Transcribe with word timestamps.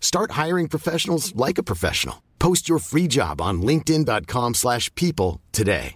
Start 0.00 0.32
hiring 0.32 0.68
professionals 0.68 1.32
like 1.36 1.58
a 1.58 1.62
professional. 1.62 2.22
Post 2.40 2.68
your 2.68 2.80
free 2.80 3.06
job 3.08 3.40
on 3.40 3.60
linkedin.com/people 3.62 4.54
slash 4.54 4.90
people 4.94 5.40
today. 5.52 5.94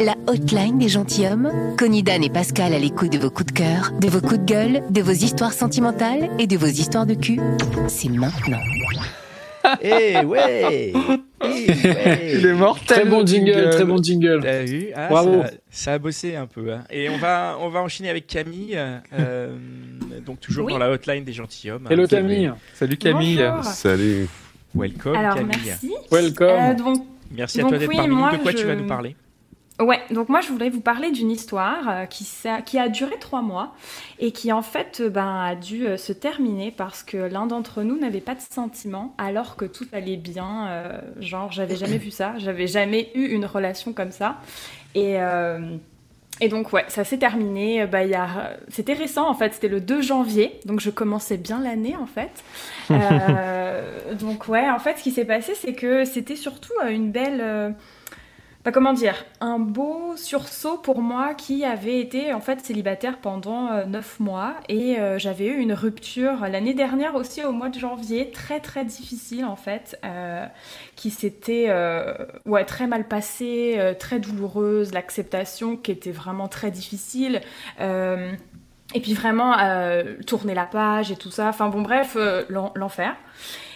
La 0.00 0.14
hotline 0.28 0.78
des 0.78 0.88
gentilshommes. 0.88 1.50
Connie 1.76 2.02
Dan 2.04 2.22
et 2.22 2.30
Pascal 2.30 2.72
à 2.72 2.78
l'écoute 2.78 3.10
de 3.10 3.18
vos 3.18 3.30
coups 3.30 3.52
de 3.52 3.58
cœur, 3.58 3.90
de 4.00 4.06
vos 4.08 4.20
coups 4.20 4.38
de 4.38 4.44
gueule, 4.44 4.82
de 4.90 5.02
vos 5.02 5.10
histoires 5.12 5.52
sentimentales 5.52 6.30
et 6.38 6.46
de 6.46 6.56
vos 6.56 6.66
histoires 6.66 7.04
de 7.06 7.14
cul. 7.14 7.40
C'est 7.88 8.08
maintenant. 8.10 8.60
Eh 9.82 10.18
ouais, 10.24 10.92
Eh 10.94 10.96
ouais. 11.44 12.32
Il 12.34 12.46
est 12.46 12.54
mortel. 12.54 12.86
Très 13.00 13.04
bon 13.04 13.20
le 13.20 13.26
jingle, 13.26 13.70
très 13.70 13.84
bon 13.84 14.00
jingle. 14.02 14.40
T'as 14.42 14.62
vu 14.62 14.86
Ah, 14.94 15.08
Bravo. 15.08 15.42
Ça, 15.42 15.50
ça 15.70 15.92
a 15.94 15.98
bossé 15.98 16.36
un 16.36 16.46
peu. 16.46 16.72
hein. 16.72 16.84
Et 16.90 17.08
on 17.10 17.18
va, 17.18 17.56
on 17.60 17.68
va 17.68 17.80
enchaîner 17.80 18.08
avec 18.08 18.26
Camille, 18.28 18.78
euh, 18.78 19.56
donc 20.24 20.40
toujours 20.40 20.66
Oui. 20.66 20.72
dans 20.72 20.78
la 20.78 20.90
hotline 20.90 21.24
des 21.24 21.32
gentilshommes. 21.32 21.86
Hello 21.90 22.06
Vous 22.06 22.14
avez- 22.14 22.22
Camille, 22.28 22.52
Salut 22.74 22.96
Camille. 22.96 23.36
Bonjour. 23.48 23.64
Salut. 23.64 24.28
Welcome 24.74 25.16
Alors 25.16 25.34
Camille. 25.34 25.56
merci. 25.64 25.92
welcome. 26.10 26.48
Euh, 26.48 26.74
donc 26.74 27.04
Merci 27.30 27.58
à 27.58 27.62
Donc 27.62 27.70
toi 27.72 27.78
d'être 27.78 27.88
oui, 27.90 27.96
parmi 27.96 28.14
nous. 28.14 28.30
De 28.30 28.36
quoi 28.42 28.52
tu 28.52 28.62
je- 28.62 28.66
vas 28.66 28.74
nous 28.74 28.86
parler? 28.86 29.16
Ouais, 29.80 30.00
donc 30.10 30.28
moi 30.28 30.40
je 30.40 30.48
voulais 30.48 30.70
vous 30.70 30.80
parler 30.80 31.12
d'une 31.12 31.30
histoire 31.30 31.88
euh, 31.88 32.04
qui, 32.06 32.26
qui 32.66 32.78
a 32.80 32.88
duré 32.88 33.12
trois 33.20 33.42
mois 33.42 33.74
et 34.18 34.32
qui 34.32 34.50
en 34.52 34.60
fait 34.62 34.98
euh, 35.00 35.08
ben, 35.08 35.36
a 35.40 35.54
dû 35.54 35.86
euh, 35.86 35.96
se 35.96 36.12
terminer 36.12 36.72
parce 36.76 37.04
que 37.04 37.16
l'un 37.16 37.46
d'entre 37.46 37.82
nous 37.84 37.96
n'avait 37.96 38.20
pas 38.20 38.34
de 38.34 38.40
sentiments 38.40 39.14
alors 39.18 39.54
que 39.54 39.64
tout 39.66 39.86
allait 39.92 40.16
bien. 40.16 40.66
euh, 40.68 40.98
genre 41.20 41.52
j'avais 41.52 41.76
jamais 41.76 41.98
vu 41.98 42.10
ça, 42.10 42.34
j'avais 42.38 42.66
jamais 42.66 43.10
eu 43.14 43.26
une 43.26 43.46
relation 43.46 43.92
comme 43.92 44.10
ça 44.10 44.38
et 44.96 45.20
euh, 45.22 45.76
et 46.40 46.48
donc 46.48 46.72
ouais, 46.72 46.84
ça 46.88 47.04
s'est 47.04 47.18
terminé. 47.18 47.82
euh, 47.82 47.86
Bah, 47.86 48.04
il 48.04 48.10
y 48.10 48.14
a... 48.14 48.56
C'était 48.68 48.92
récent 48.94 49.28
en 49.28 49.34
fait, 49.34 49.54
c'était 49.54 49.68
le 49.68 49.80
2 49.80 50.02
janvier, 50.02 50.60
donc 50.64 50.80
je 50.80 50.90
commençais 50.90 51.36
bien 51.36 51.60
l'année 51.60 51.96
en 52.00 52.06
fait. 52.06 52.30
Euh, 52.90 54.14
donc 54.14 54.48
ouais, 54.48 54.68
en 54.70 54.78
fait, 54.78 54.96
ce 54.98 55.02
qui 55.02 55.10
s'est 55.10 55.26
passé, 55.26 55.52
c'est 55.54 55.74
que 55.74 56.04
c'était 56.06 56.36
surtout 56.36 56.72
euh, 56.84 56.88
une 56.88 57.10
belle, 57.10 57.74
euh, 58.68 58.70
bah, 58.70 58.72
comment 58.72 58.92
dire, 58.92 59.24
un 59.40 59.58
beau 59.58 60.16
sursaut 60.16 60.78
pour 60.78 61.00
moi 61.00 61.34
qui 61.34 61.64
avait 61.64 62.00
été 62.00 62.32
en 62.32 62.40
fait 62.40 62.60
célibataire 62.64 63.18
pendant 63.18 63.68
euh, 63.72 63.84
neuf 63.86 64.20
mois 64.20 64.54
et 64.68 64.98
euh, 64.98 65.18
j'avais 65.18 65.46
eu 65.46 65.58
une 65.58 65.72
rupture 65.72 66.46
l'année 66.48 66.74
dernière 66.74 67.14
aussi 67.14 67.44
au 67.44 67.52
mois 67.52 67.68
de 67.68 67.78
janvier, 67.78 68.30
très 68.30 68.60
très 68.60 68.84
difficile 68.84 69.44
en 69.44 69.56
fait, 69.56 69.98
euh, 70.04 70.46
qui 70.96 71.10
s'était 71.10 71.66
euh, 71.68 72.14
ouais 72.46 72.64
très 72.64 72.86
mal 72.86 73.06
passée, 73.08 73.76
euh, 73.78 73.94
très 73.94 74.18
douloureuse, 74.20 74.92
l'acceptation 74.92 75.76
qui 75.76 75.90
était 75.92 76.12
vraiment 76.12 76.48
très 76.48 76.70
difficile. 76.70 77.40
euh, 77.80 78.32
et 78.94 79.00
puis 79.00 79.12
vraiment 79.12 79.58
euh, 79.58 80.14
tourner 80.26 80.54
la 80.54 80.64
page 80.64 81.12
et 81.12 81.16
tout 81.16 81.30
ça. 81.30 81.48
Enfin 81.48 81.68
bon 81.68 81.82
bref, 81.82 82.14
euh, 82.16 82.44
l'en- 82.48 82.72
l'enfer. 82.74 83.14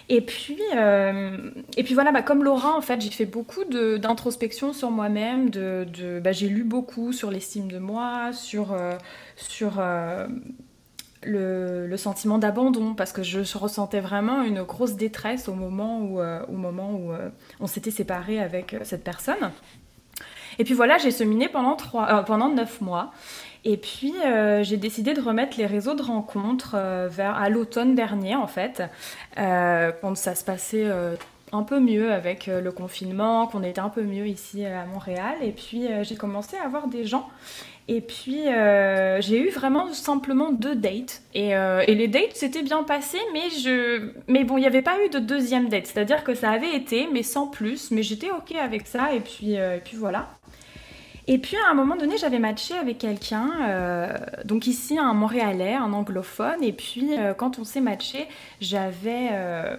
Et 0.08 0.20
puis, 0.20 0.58
euh, 0.74 1.50
et 1.76 1.84
puis 1.84 1.94
voilà, 1.94 2.12
bah, 2.12 2.22
comme 2.22 2.44
Laura, 2.44 2.76
en 2.76 2.80
fait, 2.80 3.00
j'ai 3.00 3.10
fait 3.10 3.26
beaucoup 3.26 3.64
d'introspection 3.64 4.72
sur 4.72 4.90
moi-même. 4.90 5.50
Bah, 6.22 6.32
j'ai 6.32 6.48
lu 6.48 6.64
beaucoup 6.64 7.12
sur 7.12 7.30
l'estime 7.30 7.68
de 7.70 7.78
moi, 7.78 8.32
sur, 8.32 8.72
euh, 8.72 8.94
euh, 9.62 10.26
le, 11.24 11.96
sentiment 11.96 12.38
d'abandon, 12.38 12.94
parce 12.94 13.12
que 13.12 13.22
je, 13.22 13.56
ressentais 13.56 14.00
vraiment 14.00 14.42
une 14.42 14.62
grosse 14.62 14.96
détresse 14.96 15.48
au 15.48 15.54
moment 15.54 16.00
où, 16.00 16.20
on 17.60 17.66
s'était 17.66 17.90
séparés 17.90 18.40
avec 18.40 18.76
cette 18.82 19.04
personne. 19.04 19.52
Et 20.58 20.64
puis 20.64 20.74
voilà, 20.74 20.98
j'ai 20.98 21.10
cheminé 21.10 21.48
pendant, 21.48 21.76
trois, 21.76 22.24
pendant 22.24 22.48
neuf 22.48 22.80
mois. 22.80 23.12
Et 23.64 23.76
puis 23.76 24.14
euh, 24.24 24.64
j'ai 24.64 24.76
décidé 24.76 25.14
de 25.14 25.20
remettre 25.20 25.56
les 25.56 25.66
réseaux 25.66 25.94
de 25.94 26.02
rencontres 26.02 26.74
euh, 26.74 27.08
vers, 27.10 27.36
à 27.36 27.48
l'automne 27.48 27.94
dernier, 27.94 28.34
en 28.34 28.48
fait, 28.48 28.82
euh, 29.38 29.92
quand 30.00 30.16
ça 30.16 30.34
se 30.34 30.44
passait 30.44 30.84
euh, 30.84 31.14
un 31.52 31.62
peu 31.62 31.78
mieux 31.78 32.12
avec 32.12 32.46
le 32.46 32.72
confinement, 32.72 33.46
qu'on 33.46 33.62
était 33.62 33.80
un 33.80 33.90
peu 33.90 34.02
mieux 34.02 34.26
ici 34.26 34.64
à 34.64 34.84
Montréal. 34.86 35.34
Et 35.42 35.52
puis 35.52 35.86
j'ai 36.00 36.16
commencé 36.16 36.56
à 36.56 36.64
avoir 36.64 36.88
des 36.88 37.04
gens. 37.04 37.28
Et 37.88 38.00
puis 38.00 38.44
j'ai 39.20 39.38
eu 39.38 39.50
vraiment 39.50 39.92
simplement 39.92 40.50
deux 40.50 40.74
dates. 40.74 41.20
Et, 41.34 41.54
les 41.88 42.08
dates 42.08 42.36
s'étaient 42.36 42.62
bien 42.62 42.84
passées, 42.84 43.20
mais, 43.34 43.50
je... 43.50 44.12
mais 44.28 44.44
bon, 44.44 44.56
il 44.56 44.62
n'y 44.62 44.66
avait 44.66 44.80
pas 44.80 44.96
eu 45.04 45.10
de 45.10 45.18
deuxième 45.18 45.68
date. 45.68 45.88
C'est-à-dire 45.88 46.24
que 46.24 46.32
ça 46.32 46.50
avait 46.50 46.74
été, 46.74 47.06
mais 47.12 47.22
sans 47.22 47.48
plus. 47.48 47.90
Mais 47.90 48.02
j'étais 48.02 48.30
OK 48.30 48.54
avec 48.54 48.86
ça. 48.86 49.12
Et 49.12 49.20
puis, 49.20 49.52
et 49.52 49.82
puis 49.84 49.98
voilà. 49.98 50.30
Et 51.28 51.38
puis 51.38 51.56
à 51.56 51.70
un 51.70 51.74
moment 51.74 51.94
donné, 51.96 52.18
j'avais 52.18 52.40
matché 52.40 52.74
avec 52.74 52.98
quelqu'un, 52.98 53.48
euh, 53.68 54.08
donc 54.44 54.66
ici 54.66 54.98
un 54.98 55.12
Montréalais, 55.14 55.74
un 55.74 55.92
anglophone. 55.92 56.62
Et 56.62 56.72
puis 56.72 57.16
euh, 57.16 57.32
quand 57.32 57.58
on 57.60 57.64
s'est 57.64 57.80
matché, 57.80 58.26
j'avais, 58.60 59.28
euh, 59.30 59.76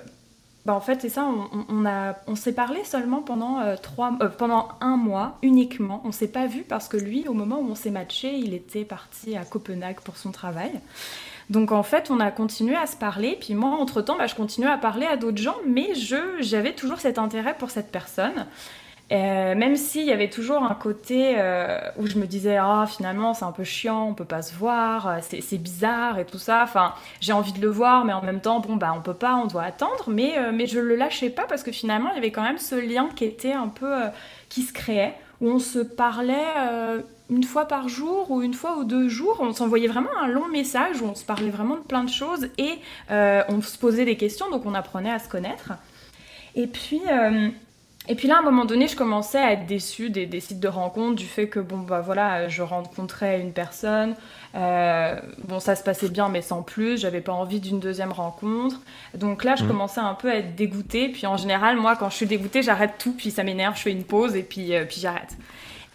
bah, 0.65 0.73
en 0.73 0.79
fait 0.79 1.01
c'est 1.01 1.09
ça, 1.09 1.25
on, 1.25 1.49
on- 1.69 2.13
on 2.27 2.35
s'est 2.35 2.53
parlé 2.53 2.83
seulement 2.85 3.21
pendant 3.21 3.59
trois, 3.81 4.17
pendant 4.37 4.69
un 4.79 4.95
mois 4.95 5.37
uniquement. 5.41 6.01
On 6.05 6.13
s'est 6.13 6.29
pas 6.29 6.47
vu 6.47 6.61
parce 6.63 6.87
que 6.87 6.95
lui, 6.95 7.27
au 7.27 7.33
moment 7.33 7.59
où 7.59 7.69
on 7.69 7.75
s'est 7.75 7.91
matché, 7.91 8.33
il 8.37 8.53
était 8.53 8.85
parti 8.85 9.35
à 9.35 9.43
Copenhague 9.43 9.99
pour 9.99 10.15
son 10.15 10.31
travail. 10.31 10.71
Donc 11.49 11.73
en 11.73 11.83
fait, 11.83 12.09
on 12.09 12.21
a 12.21 12.31
continué 12.31 12.77
à 12.77 12.87
se 12.87 12.95
parler. 12.95 13.37
Puis 13.37 13.53
moi, 13.53 13.71
entre-temps, 13.71 14.15
bah, 14.17 14.27
je 14.27 14.35
continuais 14.35 14.71
à 14.71 14.77
parler 14.77 15.05
à 15.05 15.17
d'autres 15.17 15.41
gens, 15.41 15.57
mais 15.67 15.89
j'avais 16.39 16.71
toujours 16.73 16.99
cet 17.01 17.19
intérêt 17.19 17.53
pour 17.59 17.69
cette 17.69 17.91
personne. 17.91 18.45
Euh, 19.13 19.53
même 19.53 19.75
s'il 19.75 20.05
y 20.05 20.11
avait 20.11 20.29
toujours 20.29 20.63
un 20.63 20.73
côté 20.73 21.35
euh, 21.37 21.79
où 21.97 22.07
je 22.07 22.17
me 22.17 22.25
disais 22.25 22.57
ah 22.57 22.85
finalement 22.89 23.35
c'est 23.35 23.45
un 23.45 23.51
peu 23.51 23.63
chiant, 23.63 24.07
on 24.07 24.13
peut 24.15 24.25
pas 24.25 24.41
se 24.41 24.55
voir, 24.55 25.07
euh, 25.07 25.17
c'est 25.21 25.57
bizarre 25.59 26.17
et 26.17 26.25
tout 26.25 26.39
ça. 26.39 26.63
Enfin 26.63 26.95
j'ai 27.21 27.31
envie 27.31 27.51
de 27.51 27.61
le 27.61 27.67
voir, 27.67 28.05
mais 28.05 28.13
en 28.13 28.23
même 28.23 28.41
temps 28.41 28.59
bon 28.59 28.75
bah 28.75 28.91
on 28.97 29.01
peut 29.01 29.13
pas, 29.13 29.35
on 29.35 29.45
doit 29.45 29.63
attendre. 29.63 30.05
Mais 30.07 30.37
euh, 30.39 30.51
mais 30.51 30.65
je 30.65 30.79
le 30.79 30.95
lâchais 30.95 31.29
pas 31.29 31.45
parce 31.47 31.61
que 31.61 31.71
finalement 31.71 32.09
il 32.11 32.15
y 32.15 32.17
avait 32.17 32.31
quand 32.31 32.41
même 32.41 32.57
ce 32.57 32.73
lien 32.73 33.07
qui 33.15 33.25
était 33.25 33.51
un 33.51 33.67
peu 33.67 33.85
euh, 33.85 34.07
qui 34.49 34.63
se 34.63 34.73
créait 34.73 35.13
où 35.41 35.49
on 35.49 35.59
se 35.59 35.79
parlait 35.79 36.33
une 37.29 37.43
fois 37.43 37.67
par 37.67 37.89
jour 37.89 38.31
ou 38.31 38.41
une 38.41 38.53
fois 38.53 38.77
ou 38.77 38.85
deux 38.85 39.09
jours. 39.09 39.39
On 39.41 39.51
s'envoyait 39.51 39.89
vraiment 39.89 40.15
un 40.21 40.27
long 40.27 40.47
message 40.47 41.01
où 41.01 41.05
on 41.05 41.15
se 41.15 41.25
parlait 41.25 41.49
vraiment 41.49 41.75
de 41.75 41.81
plein 41.81 42.05
de 42.05 42.09
choses 42.09 42.47
et 42.57 42.79
on 43.09 43.61
se 43.61 43.77
posait 43.77 44.05
des 44.05 44.15
questions 44.15 44.49
donc 44.49 44.65
on 44.65 44.73
apprenait 44.73 45.11
à 45.11 45.19
se 45.19 45.27
connaître. 45.27 45.73
Et 46.55 46.67
puis 46.67 47.01
et 48.07 48.15
puis 48.15 48.27
là, 48.27 48.35
à 48.35 48.39
un 48.39 48.43
moment 48.43 48.65
donné, 48.65 48.87
je 48.87 48.95
commençais 48.95 49.37
à 49.37 49.53
être 49.53 49.65
déçue 49.65 50.09
des, 50.09 50.25
des 50.25 50.39
sites 50.39 50.59
de 50.59 50.67
rencontres, 50.67 51.15
du 51.15 51.25
fait 51.25 51.47
que, 51.47 51.59
bon, 51.59 51.79
bah 51.79 52.01
voilà, 52.01 52.47
je 52.47 52.61
rencontrais 52.61 53.39
une 53.39 53.53
personne, 53.53 54.15
euh, 54.55 55.19
bon, 55.47 55.59
ça 55.59 55.75
se 55.75 55.83
passait 55.83 56.09
bien, 56.09 56.29
mais 56.29 56.41
sans 56.41 56.63
plus, 56.63 56.99
j'avais 56.99 57.21
pas 57.21 57.33
envie 57.33 57.59
d'une 57.59 57.79
deuxième 57.79 58.11
rencontre. 58.11 58.81
Donc 59.13 59.43
là, 59.43 59.55
je 59.55 59.63
commençais 59.63 60.01
un 60.01 60.15
peu 60.15 60.29
à 60.29 60.35
être 60.35 60.55
dégoûtée, 60.55 61.09
puis 61.09 61.25
en 61.27 61.37
général, 61.37 61.77
moi, 61.77 61.95
quand 61.95 62.09
je 62.09 62.15
suis 62.15 62.27
dégoûtée, 62.27 62.61
j'arrête 62.61 62.95
tout, 62.99 63.13
puis 63.13 63.31
ça 63.31 63.43
m'énerve, 63.43 63.77
je 63.77 63.81
fais 63.81 63.91
une 63.91 64.03
pause, 64.03 64.35
et 64.35 64.43
puis, 64.43 64.75
euh, 64.75 64.85
puis 64.85 64.99
j'arrête. 64.99 65.37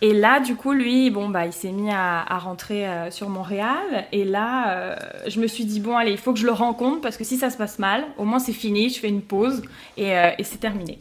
Et 0.01 0.13
là, 0.15 0.39
du 0.41 0.55
coup, 0.55 0.73
lui, 0.73 1.11
bon, 1.11 1.29
bah, 1.29 1.47
il 1.47 1.53
s'est 1.53 1.73
mis 1.73 1.91
à, 1.91 2.21
à 2.33 2.39
rentrer 2.39 2.87
euh, 2.87 3.11
sur 3.11 3.29
Montréal. 3.29 4.07
Et 4.13 4.25
là, 4.25 4.71
euh, 4.71 4.97
je 5.27 5.41
me 5.41 5.49
suis 5.49 5.65
dit, 5.65 5.81
bon, 5.81 5.97
allez, 5.97 6.13
il 6.13 6.19
faut 6.19 6.33
que 6.33 6.39
je 6.39 6.47
le 6.47 6.53
rencontre 6.53 7.01
parce 7.01 7.17
que 7.17 7.25
si 7.25 7.37
ça 7.37 7.51
se 7.51 7.57
passe 7.57 7.79
mal, 7.79 8.05
au 8.17 8.25
moins 8.25 8.39
c'est 8.39 8.53
fini, 8.53 8.91
je 8.91 9.01
fais 9.01 9.09
une 9.09 9.23
pause 9.23 9.63
et, 9.97 10.17
euh, 10.17 10.31
et 10.39 10.45
c'est 10.45 10.59
terminé. 10.59 11.01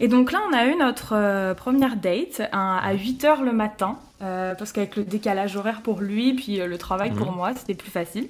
Et 0.00 0.08
donc 0.08 0.32
là, 0.32 0.40
on 0.48 0.52
a 0.52 0.66
eu 0.66 0.76
notre 0.76 1.14
euh, 1.14 1.54
première 1.54 1.96
date 1.96 2.42
à 2.52 2.94
8h 2.94 3.42
le 3.42 3.52
matin, 3.52 3.98
euh, 4.22 4.54
parce 4.54 4.72
qu'avec 4.72 4.96
le 4.96 5.04
décalage 5.04 5.56
horaire 5.56 5.80
pour 5.82 6.00
lui, 6.00 6.34
puis 6.34 6.60
euh, 6.60 6.66
le 6.66 6.78
travail 6.78 7.12
pour 7.12 7.32
moi, 7.32 7.52
c'était 7.54 7.74
plus 7.74 7.90
facile. 7.90 8.28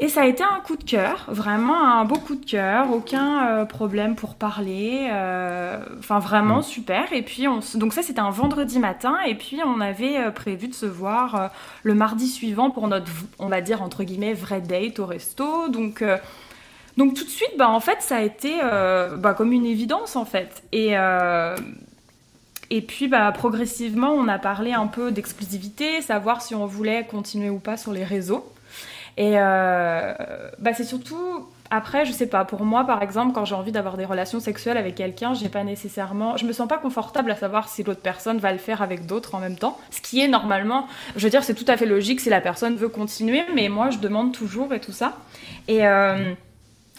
Et 0.00 0.06
ça 0.06 0.22
a 0.22 0.26
été 0.26 0.44
un 0.44 0.60
coup 0.60 0.76
de 0.76 0.84
cœur, 0.84 1.24
vraiment 1.26 1.84
un 1.84 2.04
beau 2.04 2.18
coup 2.20 2.36
de 2.36 2.44
cœur, 2.44 2.92
aucun 2.92 3.66
problème 3.66 4.14
pour 4.14 4.36
parler, 4.36 5.10
enfin 5.98 6.20
vraiment 6.20 6.58
mm. 6.58 6.62
super. 6.62 7.12
Et 7.12 7.22
puis 7.22 7.48
on, 7.48 7.58
donc 7.74 7.92
ça 7.92 8.04
c'était 8.04 8.20
un 8.20 8.30
vendredi 8.30 8.78
matin 8.78 9.16
et 9.26 9.34
puis 9.34 9.58
on 9.66 9.80
avait 9.80 10.30
prévu 10.30 10.68
de 10.68 10.74
se 10.74 10.86
voir 10.86 11.50
le 11.82 11.94
mardi 11.94 12.28
suivant 12.28 12.70
pour 12.70 12.86
notre, 12.86 13.10
on 13.40 13.48
va 13.48 13.60
dire 13.60 13.82
entre 13.82 14.04
guillemets 14.04 14.34
vrai 14.34 14.60
date 14.60 15.00
au 15.00 15.06
resto. 15.06 15.66
Donc 15.66 16.04
donc 16.98 17.14
tout 17.14 17.24
de 17.24 17.30
suite, 17.30 17.52
bah 17.56 17.70
en 17.70 17.80
fait 17.80 18.00
ça 18.00 18.16
a 18.16 18.20
été 18.20 18.58
bah, 18.60 19.32
comme 19.32 19.52
une 19.52 19.64
évidence 19.64 20.16
en 20.16 20.26
fait. 20.26 20.62
Et 20.72 20.94
et 22.70 22.82
puis, 22.82 23.08
bah, 23.08 23.32
progressivement, 23.32 24.10
on 24.10 24.28
a 24.28 24.38
parlé 24.38 24.72
un 24.72 24.86
peu 24.86 25.10
d'exclusivité, 25.10 26.02
savoir 26.02 26.42
si 26.42 26.54
on 26.54 26.66
voulait 26.66 27.04
continuer 27.04 27.48
ou 27.48 27.58
pas 27.58 27.76
sur 27.76 27.92
les 27.92 28.04
réseaux. 28.04 28.46
Et 29.16 29.34
euh, 29.36 30.12
bah, 30.58 30.74
c'est 30.74 30.84
surtout 30.84 31.46
après, 31.70 32.06
je 32.06 32.12
sais 32.12 32.28
pas, 32.28 32.46
pour 32.46 32.64
moi 32.64 32.84
par 32.84 33.02
exemple, 33.02 33.34
quand 33.34 33.44
j'ai 33.44 33.54
envie 33.54 33.72
d'avoir 33.72 33.98
des 33.98 34.06
relations 34.06 34.40
sexuelles 34.40 34.78
avec 34.78 34.94
quelqu'un, 34.94 35.34
j'ai 35.34 35.50
pas 35.50 35.64
nécessairement, 35.64 36.38
je 36.38 36.46
me 36.46 36.52
sens 36.52 36.66
pas 36.66 36.78
confortable 36.78 37.30
à 37.30 37.36
savoir 37.36 37.68
si 37.68 37.82
l'autre 37.82 38.00
personne 38.00 38.38
va 38.38 38.52
le 38.52 38.58
faire 38.58 38.80
avec 38.80 39.04
d'autres 39.04 39.34
en 39.34 39.38
même 39.38 39.56
temps. 39.56 39.76
Ce 39.90 40.00
qui 40.00 40.20
est 40.20 40.28
normalement, 40.28 40.86
je 41.16 41.24
veux 41.24 41.30
dire, 41.30 41.44
c'est 41.44 41.52
tout 41.52 41.66
à 41.68 41.76
fait 41.76 41.84
logique 41.84 42.20
si 42.20 42.30
la 42.30 42.40
personne 42.40 42.76
veut 42.76 42.88
continuer, 42.88 43.42
mais 43.54 43.68
moi 43.68 43.90
je 43.90 43.98
demande 43.98 44.32
toujours 44.32 44.72
et 44.72 44.80
tout 44.80 44.92
ça. 44.92 45.18
Et, 45.66 45.86
euh, 45.86 46.32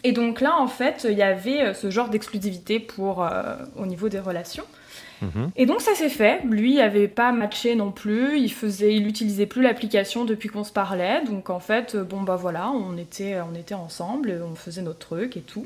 et 0.03 0.11
donc 0.11 0.41
là, 0.41 0.57
en 0.57 0.67
fait, 0.67 1.05
il 1.09 1.17
y 1.17 1.21
avait 1.21 1.73
ce 1.73 1.89
genre 1.89 2.09
d'exclusivité 2.09 2.79
pour 2.79 3.23
euh, 3.23 3.55
au 3.75 3.85
niveau 3.85 4.09
des 4.09 4.19
relations. 4.19 4.65
Et 5.57 5.65
donc 5.65 5.81
ça 5.81 5.95
s'est 5.95 6.07
fait. 6.07 6.41
Lui 6.45 6.75
il 6.75 6.79
avait 6.79 7.09
pas 7.09 7.33
matché 7.33 7.75
non 7.75 7.91
plus. 7.91 8.39
Il 8.39 8.53
faisait, 8.53 8.95
il 8.95 9.05
utilisait 9.05 9.47
plus 9.47 9.61
l'application 9.61 10.23
depuis 10.23 10.47
qu'on 10.47 10.63
se 10.63 10.71
parlait. 10.71 11.21
Donc 11.25 11.49
en 11.49 11.59
fait, 11.59 11.95
euh, 11.95 12.03
bon 12.03 12.21
bah 12.21 12.37
voilà, 12.37 12.69
on 12.69 12.97
était, 12.97 13.37
on 13.41 13.53
était 13.53 13.75
ensemble, 13.75 14.41
on 14.49 14.55
faisait 14.55 14.81
notre 14.81 14.99
truc 14.99 15.35
et 15.35 15.41
tout. 15.41 15.65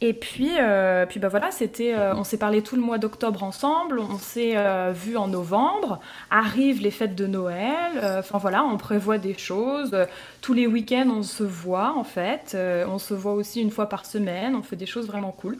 Et 0.00 0.14
puis, 0.14 0.52
euh, 0.58 1.06
puis 1.06 1.20
bah 1.20 1.28
voilà, 1.28 1.50
c'était, 1.50 1.94
euh, 1.94 2.14
on 2.14 2.24
s'est 2.24 2.38
parlé 2.38 2.62
tout 2.62 2.76
le 2.76 2.82
mois 2.82 2.98
d'octobre 2.98 3.42
ensemble, 3.42 3.98
on 3.98 4.18
s'est 4.18 4.56
vu 4.92 5.16
en 5.16 5.28
novembre, 5.28 6.00
arrivent 6.30 6.82
les 6.82 6.90
fêtes 6.90 7.14
de 7.14 7.26
Noël, 7.26 8.00
enfin 8.18 8.38
voilà, 8.38 8.64
on 8.64 8.76
prévoit 8.76 9.18
des 9.18 9.36
choses. 9.36 9.96
tous 10.40 10.52
les 10.52 10.66
week-ends, 10.66 11.08
on 11.10 11.22
se 11.22 11.42
voit 11.42 11.94
en 11.96 12.04
fait, 12.04 12.56
on 12.88 12.98
se 12.98 13.14
voit 13.14 13.34
aussi 13.34 13.60
une 13.60 13.70
fois 13.70 13.88
par 13.88 14.06
semaine, 14.06 14.54
on 14.54 14.62
fait 14.62 14.76
des 14.76 14.86
choses 14.86 15.06
vraiment 15.06 15.32
cool. 15.32 15.58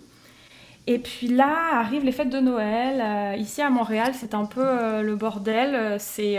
Et 0.87 0.99
puis 0.99 1.29
là 1.29 1.79
arrivent 1.79 2.05
les 2.05 2.13
fêtes 2.13 2.31
de 2.31 2.41
Noël. 2.41 3.01
Euh, 3.01 3.37
ici 3.37 3.63
à 3.63 3.71
Montréal, 3.71 4.13
c'est 4.15 4.35
un 4.35 4.45
peu 4.45 4.65
euh, 4.65 5.03
le 5.03 5.15
bordel. 5.15 5.75
Euh, 5.75 5.97
c'est 5.99 6.39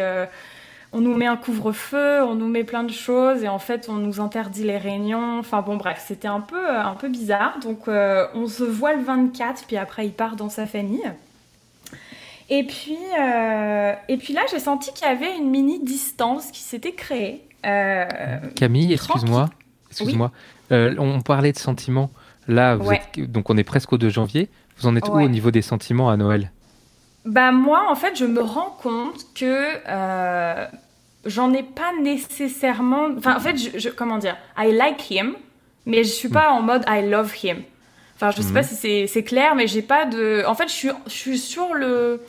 on 0.94 1.02
nous 1.02 1.16
met 1.16 1.26
un 1.26 1.38
couvre-feu, 1.38 2.22
on 2.24 2.36
nous 2.36 2.48
met 2.48 2.64
plein 2.64 2.84
de 2.84 2.92
choses 2.92 3.44
et 3.44 3.48
en 3.48 3.60
fait 3.60 3.88
on 3.90 3.94
nous 3.94 4.20
interdit 4.20 4.64
les 4.64 4.78
réunions. 4.78 5.40
Enfin 5.40 5.62
bon 5.62 5.78
bref, 5.78 6.04
c'était 6.06 6.28
un 6.28 6.42
peu 6.42 6.70
un 6.70 6.96
peu 6.96 7.08
bizarre. 7.08 7.60
Donc 7.62 7.88
on 7.88 8.48
se 8.48 8.64
voit 8.64 8.94
le 8.94 9.04
24, 9.04 9.66
puis 9.66 9.78
après 9.78 10.06
il 10.06 10.12
part 10.12 10.36
dans 10.36 10.50
sa 10.50 10.66
famille. 10.66 11.12
Et 12.50 12.66
puis 12.66 12.98
et 12.98 14.18
puis 14.18 14.34
là 14.34 14.42
j'ai 14.52 14.60
senti 14.60 14.92
qu'il 14.94 15.08
y 15.08 15.12
avait 15.12 15.38
une 15.38 15.50
mini 15.50 15.80
distance 15.80 16.52
qui 16.52 16.62
s'était 16.62 16.94
créée. 16.94 17.44
Camille, 18.56 18.92
excuse-moi, 18.94 19.50
excuse-moi. 19.90 20.32
on 20.70 21.22
parlait 21.22 21.52
de 21.52 21.58
sentiments. 21.58 22.10
Là, 22.48 22.78
donc 23.18 23.50
on 23.50 23.58
est 23.58 23.64
presque 23.64 23.94
au 23.94 23.98
2 23.98 24.10
janvier. 24.10 24.50
Vous 24.78 24.88
en 24.88 24.96
êtes 24.96 25.08
où 25.08 25.14
au 25.14 25.30
niveau 25.30 25.52
des 25.52 25.62
sentiments 25.62 26.10
à 26.10 26.18
Noël? 26.18 26.52
Bah 27.26 27.52
moi, 27.52 27.86
en 27.90 27.96
fait, 27.96 28.16
je 28.18 28.26
me 28.26 28.42
rends 28.42 28.76
compte 28.82 29.26
que 29.36 29.68
euh, 29.88 30.66
j'en 31.26 31.54
ai 31.54 31.64
pas 31.64 31.92
nécessairement. 32.02 33.10
Enfin, 33.18 33.36
en 33.36 33.40
fait, 33.40 33.58
je, 33.58 33.90
comment 33.90 34.18
dire 34.18 34.38
I 34.58 34.72
like 34.72 35.10
him, 35.12 35.36
mais 35.86 36.04
je 36.04 36.12
suis 36.12 36.30
pas 36.30 36.52
en 36.52 36.62
mode 36.62 36.84
I 36.88 37.08
love 37.08 37.34
him. 37.44 37.58
Enfin, 38.16 38.32
je 38.32 38.42
sais 38.42 38.54
pas 38.54 38.62
mhm. 38.62 38.68
si 38.68 39.08
c'est 39.08 39.24
clair, 39.24 39.56
mais 39.56 39.68
j'ai 39.68 39.82
pas 39.82 40.06
de. 40.06 40.44
En 40.48 40.56
fait, 40.56 40.68
je 40.68 40.74
suis, 40.74 40.90
je 41.06 41.12
suis 41.12 41.40
sur 41.40 41.74
le. 41.74 42.22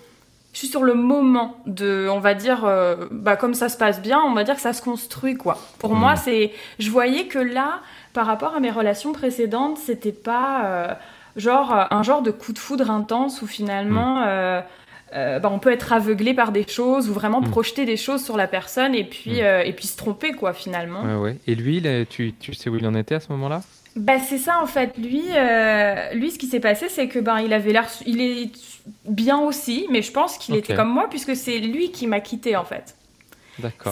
Je 0.53 0.59
suis 0.59 0.69
sur 0.69 0.83
le 0.83 0.93
moment 0.93 1.57
de, 1.65 2.09
on 2.11 2.19
va 2.19 2.35
dire, 2.35 2.67
euh, 2.67 3.07
bah 3.11 3.37
comme 3.37 3.55
ça 3.55 3.71
se 3.71 3.79
passe 3.79 4.03
bien, 4.03 4.21
on 4.21 4.35
va 4.35 4.45
dire 4.45 4.55
que 4.55 4.61
ça 4.61 4.75
se 4.75 4.83
construit 4.83 5.35
quoi. 5.35 5.57
Pour 5.79 5.95
moi, 5.95 6.11
mhm. 6.11 6.19
c'est, 6.23 6.53
je 6.79 6.91
voyais 6.91 7.25
que 7.25 7.39
là, 7.39 7.81
par 8.13 8.27
rapport 8.27 8.55
à 8.55 8.61
mes 8.61 8.71
relations 8.71 9.13
précédentes, 9.13 9.79
c'était 9.79 10.13
pas 10.13 10.65
euh, 10.67 10.95
genre 11.37 11.87
un 11.91 12.03
genre 12.03 12.21
de 12.21 12.31
coup 12.31 12.53
de 12.53 12.59
foudre 12.59 12.91
intense 12.91 13.41
où 13.41 13.47
finalement 13.47 14.21
mm. 14.21 14.63
Euh, 15.15 15.39
bah, 15.39 15.51
on 15.53 15.59
peut 15.59 15.73
être 15.73 15.93
aveuglé 15.93 16.35
par 16.35 16.53
des 16.53 16.67
choses 16.67 17.09
ou 17.09 17.13
vraiment 17.13 17.41
mm. 17.41 17.51
projeter 17.51 17.85
des 17.85 17.97
choses 17.97 18.25
sur 18.25 18.37
la 18.37 18.47
personne 18.47 18.95
et 18.95 19.05
puis, 19.05 19.43
mm. 19.43 19.63
et 19.65 19.73
puis 19.73 19.87
se 19.87 19.97
tromper 19.97 20.33
quoi 20.33 20.53
finalement. 20.53 21.03
Ouais, 21.03 21.15
ouais. 21.15 21.37
Et 21.47 21.55
lui, 21.55 21.83
tu, 22.09 22.35
tu 22.39 22.55
sais 22.55 22.71
où 22.71 22.77
il 22.77 22.87
en 22.87 22.95
était 22.95 23.17
à 23.17 23.21
ce 23.21 23.31
moment-là? 23.33 23.63
Bah 23.95 24.19
c'est 24.19 24.39
ça 24.39 24.59
en 24.63 24.67
fait. 24.67 24.97
Lui, 24.97 25.25
lui 26.15 26.31
ce 26.31 26.39
qui 26.39 26.47
s'est 26.47 26.61
passé, 26.61 26.89
c'est 26.89 27.09
que 27.09 27.19
ben 27.19 27.41
il 27.41 27.53
avait 27.53 27.73
l'air, 27.73 27.89
il 28.07 28.23
est 28.23 28.51
bien 29.07 29.39
aussi, 29.39 29.87
mais 29.91 30.01
je 30.01 30.13
pense 30.13 30.39
qu'il 30.39 30.55
était 30.57 30.75
comme 30.75 30.89
moi 30.89 31.09
puisque 31.11 31.37
c'est 31.37 31.59
lui 31.59 31.91
qui 31.91 32.07
m'a 32.07 32.21
quitté 32.21 32.57
en 32.57 32.65
fait. 32.65 32.97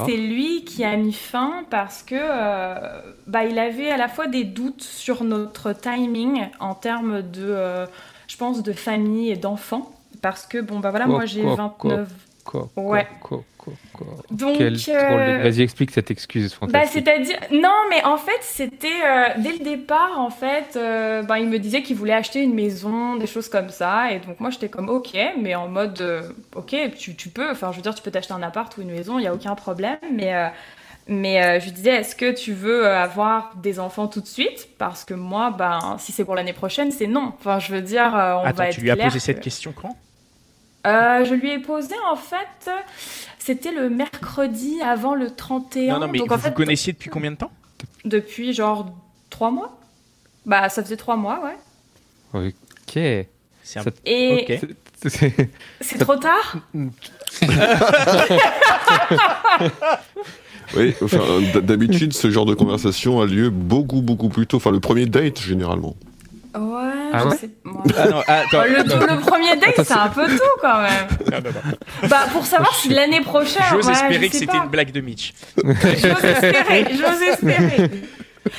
C'est 0.07 0.17
lui 0.17 0.65
qui 0.65 0.85
a 0.85 0.97
mis 0.97 1.13
fin 1.13 1.65
parce 1.71 2.03
que 2.03 2.17
euh, 2.19 2.75
bah, 3.27 3.45
il 3.45 3.59
avait 3.59 3.91
à 3.91 3.97
la 3.97 4.09
fois 4.09 4.27
des 4.27 4.45
doutes 4.45 4.83
sur 4.83 5.23
notre 5.25 5.73
timing 5.73 6.49
en 6.61 6.75
termes 6.75 7.23
de, 7.23 7.45
euh, 7.45 7.87
je 8.27 8.37
pense, 8.37 8.63
de 8.63 8.73
famille 8.73 9.31
et 9.31 9.37
d'enfants. 9.37 9.93
Parce 10.23 10.47
que, 10.47 10.59
bon, 10.59 10.81
bah 10.81 10.91
voilà, 10.91 11.07
moi 11.07 11.27
j'ai 11.27 11.43
29... 11.43 12.09
ouais. 12.77 13.07
Donc, 14.31 14.61
euh, 14.61 15.41
Vas-y, 15.43 15.63
explique 15.63 15.91
cette 15.91 16.11
excuse 16.11 16.57
bah, 16.69 16.87
C'est-à-dire, 16.87 17.39
non, 17.53 17.75
mais 17.91 18.03
en 18.05 18.17
fait, 18.17 18.39
c'était 18.41 18.89
euh, 18.89 19.27
dès 19.39 19.53
le 19.53 19.65
départ, 19.65 20.19
en 20.19 20.31
fait, 20.31 20.77
euh, 20.77 21.23
bah, 21.23 21.39
il 21.39 21.49
me 21.49 21.59
disait 21.59 21.83
qu'il 21.83 21.97
voulait 21.97 22.15
acheter 22.15 22.43
une 22.43 22.55
maison, 22.55 23.17
des 23.17 23.27
choses 23.27 23.49
comme 23.49 23.69
ça, 23.69 24.13
et 24.13 24.21
donc 24.21 24.41
moi 24.41 24.51
j'étais 24.51 24.69
comme 24.69 24.89
ok, 24.89 25.17
mais 25.41 25.55
en 25.55 25.69
mode 25.69 26.33
ok, 26.55 26.75
tu, 26.97 27.15
tu, 27.15 27.29
peux, 27.29 27.51
enfin 27.51 27.71
je 27.73 27.77
veux 27.77 27.83
dire, 27.83 27.95
tu 27.95 28.03
peux 28.03 28.11
t'acheter 28.11 28.33
un 28.33 28.43
appart 28.43 28.75
ou 28.77 28.83
une 28.83 28.91
maison, 28.91 29.19
il 29.19 29.25
y 29.25 29.29
a 29.29 29.35
aucun 29.35 29.55
problème, 29.55 29.99
mais 30.13 30.51
mais 31.07 31.61
je 31.61 31.65
lui 31.65 31.73
disais, 31.73 31.97
est-ce 31.97 32.15
que 32.15 32.33
tu 32.33 32.53
veux 32.53 32.87
avoir 32.87 33.53
des 33.57 33.81
enfants 33.81 34.07
tout 34.07 34.21
de 34.21 34.27
suite? 34.27 34.69
Parce 34.79 35.05
que 35.05 35.15
moi, 35.15 35.51
ben, 35.51 35.97
si 35.99 36.13
c'est 36.13 36.25
pour 36.25 36.35
l'année 36.35 36.53
prochaine, 36.53 36.93
c'est 36.93 37.09
non. 37.09 37.33
Enfin, 37.39 37.59
je 37.59 37.73
veux 37.73 37.83
dire, 37.83 38.11
on 38.13 38.45
Attends, 38.45 38.63
va 38.65 38.69
tu 38.71 38.81
lui 38.81 38.91
as 38.91 38.97
posé 38.97 39.19
cette 39.19 39.41
question 39.41 39.73
quand? 39.73 39.97
Je 40.85 41.35
lui 41.35 41.51
ai 41.51 41.59
posé 41.59 41.95
en 42.11 42.17
fait 42.17 42.71
c'était 43.41 43.73
le 43.73 43.91
mercredi 43.91 44.81
avant 44.83 45.15
le 45.15 45.31
31. 45.31 45.95
Non, 45.95 46.01
non, 46.01 46.09
mais 46.09 46.19
Donc, 46.19 46.29
vous, 46.29 46.35
en 46.35 46.39
fait, 46.39 46.51
vous 46.51 46.55
connaissiez 46.55 46.93
depuis 46.93 47.11
combien 47.11 47.33
de 47.33 47.37
temps? 47.37 47.51
Depuis 48.05 48.53
genre 48.53 48.95
trois 49.31 49.51
mois. 49.51 49.81
Bah, 50.47 50.69
ça 50.69 50.85
faisait 50.85 50.97
trois 50.97 51.17
mois, 51.17 51.41
ouais. 51.43 52.55
Ok. 52.87 52.97
Un... 52.97 53.83
Et 54.05 54.61
c'est 55.81 55.99
trop 55.99 56.17
tard? 56.17 56.57
Oui, 60.77 60.95
enfin, 61.03 61.19
d'habitude, 61.63 62.13
ce 62.13 62.31
genre 62.31 62.47
de 62.47 62.55
conversation 62.55 63.21
a 63.21 63.27
lieu 63.27 63.51
beaucoup, 63.51 64.03
beaucoup 64.03 64.29
plus 64.29 64.47
tôt. 64.47 64.59
Enfin, 64.59 64.71
le 64.71 64.79
premier 64.79 65.07
date, 65.07 65.41
généralement. 65.41 65.97
Ouais, 66.55 67.11
ah 67.13 67.25
je 67.25 67.37
sais. 67.37 67.51
Ah 67.97 68.09
non, 68.09 68.23
attends, 68.27 68.65
le, 68.65 69.21
premier 69.21 69.57
date, 69.57 69.75
c'est 69.85 69.93
un 69.93 70.09
peu 70.09 70.27
tout 70.27 70.43
quand 70.61 70.83
même. 70.83 71.07
Non, 71.31 71.39
non, 71.39 72.09
bah, 72.09 72.27
pour 72.33 72.45
savoir 72.45 72.75
si 72.75 72.89
l'année 72.89 73.21
prochaine. 73.21 73.63
J'ose 73.71 73.89
espérer 73.89 74.29
que 74.29 74.37
c'était 74.37 74.57
une 74.57 74.69
blague 74.69 74.91
de 74.91 75.01
Mitch. 75.01 75.33
j'ose 75.63 76.25
espérer, 76.25 76.87
j'ose 76.91 77.23
espérer. 77.23 77.91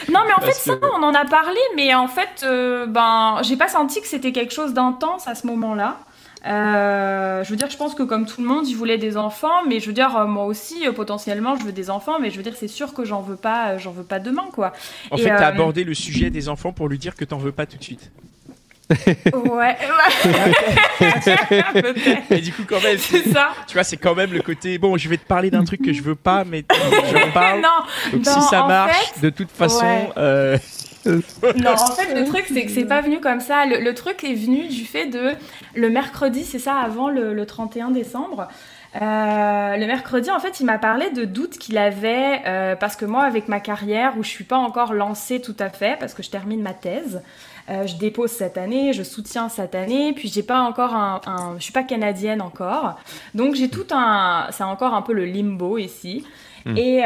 Non, 0.10 0.22
mais 0.26 0.34
en 0.34 0.42
fait, 0.42 0.54
ça, 0.54 0.74
on 0.82 1.04
en 1.04 1.14
a 1.14 1.26
parlé, 1.26 1.60
mais 1.76 1.94
en 1.94 2.08
fait, 2.08 2.44
euh, 2.44 2.86
ben, 2.86 3.40
j'ai 3.44 3.58
pas 3.58 3.68
senti 3.68 4.00
que 4.02 4.08
c'était 4.08 4.32
quelque 4.32 4.54
chose 4.54 4.74
d'intense 4.74 5.28
à 5.28 5.36
ce 5.36 5.48
moment-là. 5.48 5.98
Euh, 6.46 7.44
je 7.44 7.50
veux 7.50 7.56
dire, 7.56 7.70
je 7.70 7.78
pense 7.78 7.94
que 7.94 8.04
comme 8.04 8.26
tout 8.26 8.42
le 8.42 8.48
monde, 8.48 8.68
il 8.68 8.76
voulait 8.76 8.98
des 8.98 9.16
enfants, 9.16 9.64
mais 9.68 9.80
je 9.80 9.86
veux 9.88 9.94
dire, 9.94 10.16
euh, 10.16 10.26
moi 10.26 10.46
aussi, 10.46 10.88
euh, 10.88 10.92
potentiellement, 10.92 11.56
je 11.56 11.64
veux 11.64 11.72
des 11.72 11.90
enfants, 11.90 12.20
mais 12.20 12.32
je 12.32 12.38
veux 12.38 12.44
dire, 12.44 12.56
c'est 12.56 12.68
sûr 12.68 12.94
que 12.94 13.06
j'en 13.06 13.22
veux 13.22 13.36
pas, 13.36 13.78
j'en 13.78 13.92
veux 13.92 14.04
pas 14.04 14.20
demain, 14.20 14.48
quoi. 14.52 14.74
En 15.12 15.18
fait, 15.18 15.30
t'as 15.30 15.48
abordé 15.48 15.84
le 15.84 15.94
sujet 15.94 16.30
des 16.30 16.50
enfants 16.50 16.72
pour 16.74 16.88
lui 16.90 16.98
dire 16.98 17.16
que 17.16 17.26
t'en 17.26 17.38
veux 17.38 17.52
pas 17.52 17.66
tout 17.66 17.78
de 17.78 17.84
suite. 17.84 18.12
ouais. 18.90 19.78
et 22.30 22.42
du 22.42 22.52
coup, 22.52 22.64
quand 22.68 22.82
même, 22.82 22.98
c'est 22.98 23.24
ça. 23.32 23.52
Tu 23.66 23.76
vois, 23.76 23.86
c'est 23.86 23.96
quand 23.96 24.16
même 24.16 24.34
le 24.34 24.42
côté. 24.42 24.78
Bon, 24.80 24.98
je 24.98 25.08
vais 25.08 25.16
te 25.16 25.26
parler 25.26 25.50
d'un 25.50 25.64
truc 25.64 25.82
que 25.82 25.94
je 25.94 26.02
veux 26.02 26.16
pas, 26.16 26.44
mais 26.44 26.66
j'en 26.70 27.32
parle. 27.34 27.62
non. 27.62 28.12
Donc 28.12 28.26
si 28.26 28.42
ça 28.50 28.66
marche, 28.66 29.20
de 29.22 29.30
toute 29.30 29.52
façon. 29.52 30.10
Non, 31.06 31.72
en 31.72 31.92
fait, 31.92 32.14
le 32.14 32.26
truc, 32.26 32.46
c'est 32.48 32.66
que 32.66 32.72
c'est 32.72 32.86
pas 32.86 33.02
venu 33.02 33.20
comme 33.20 33.40
ça. 33.40 33.66
Le, 33.66 33.94
truc 33.94 34.24
est 34.24 34.34
venu 34.34 34.68
du 34.68 34.86
fait 34.86 35.08
de 35.08 35.32
le 35.76 35.90
mercredi, 35.90 36.44
c'est 36.44 36.60
ça, 36.60 36.76
avant 36.76 37.10
le, 37.10 37.46
31 37.46 37.92
décembre. 37.92 38.48
Euh, 38.96 39.78
le 39.78 39.86
mercredi, 39.86 40.30
en 40.30 40.40
fait, 40.40 40.60
il 40.60 40.66
m'a 40.66 40.78
parlé 40.78 41.10
de 41.12 41.24
doutes 41.24 41.58
qu'il 41.58 41.78
avait 41.78 42.42
euh, 42.46 42.76
parce 42.76 42.96
que 42.96 43.06
moi, 43.06 43.24
avec 43.24 43.48
ma 43.48 43.60
carrière, 43.60 44.14
où 44.18 44.24
je 44.24 44.30
suis 44.30 44.44
pas 44.44 44.58
encore 44.58 44.94
lancée 44.94 45.42
tout 45.42 45.56
à 45.60 45.70
fait, 45.70 45.98
parce 45.98 46.14
que 46.14 46.22
je 46.22 46.30
termine 46.30 46.62
ma 46.62 46.74
thèse, 46.74 47.22
euh, 47.70 47.88
je 47.88 47.96
dépose 47.96 48.32
cette 48.32 48.58
année, 48.58 48.92
je 48.92 49.04
soutiens 49.04 49.48
cette 49.48 49.76
année, 49.76 50.12
puis 50.14 50.28
j'ai 50.28 50.44
pas 50.44 50.60
encore 50.60 50.94
un, 50.94 51.22
un, 51.26 51.56
je 51.58 51.64
suis 51.64 51.72
pas 51.72 51.84
canadienne 51.84 52.42
encore, 52.42 53.00
donc 53.34 53.56
j'ai 53.56 53.70
tout 53.70 53.88
un, 53.92 54.48
c'est 54.52 54.64
encore 54.64 54.94
un 54.94 55.02
peu 55.02 55.14
le 55.14 55.26
limbo 55.26 55.78
ici. 55.78 56.26
Hmm. 56.66 56.78
Et 56.78 57.04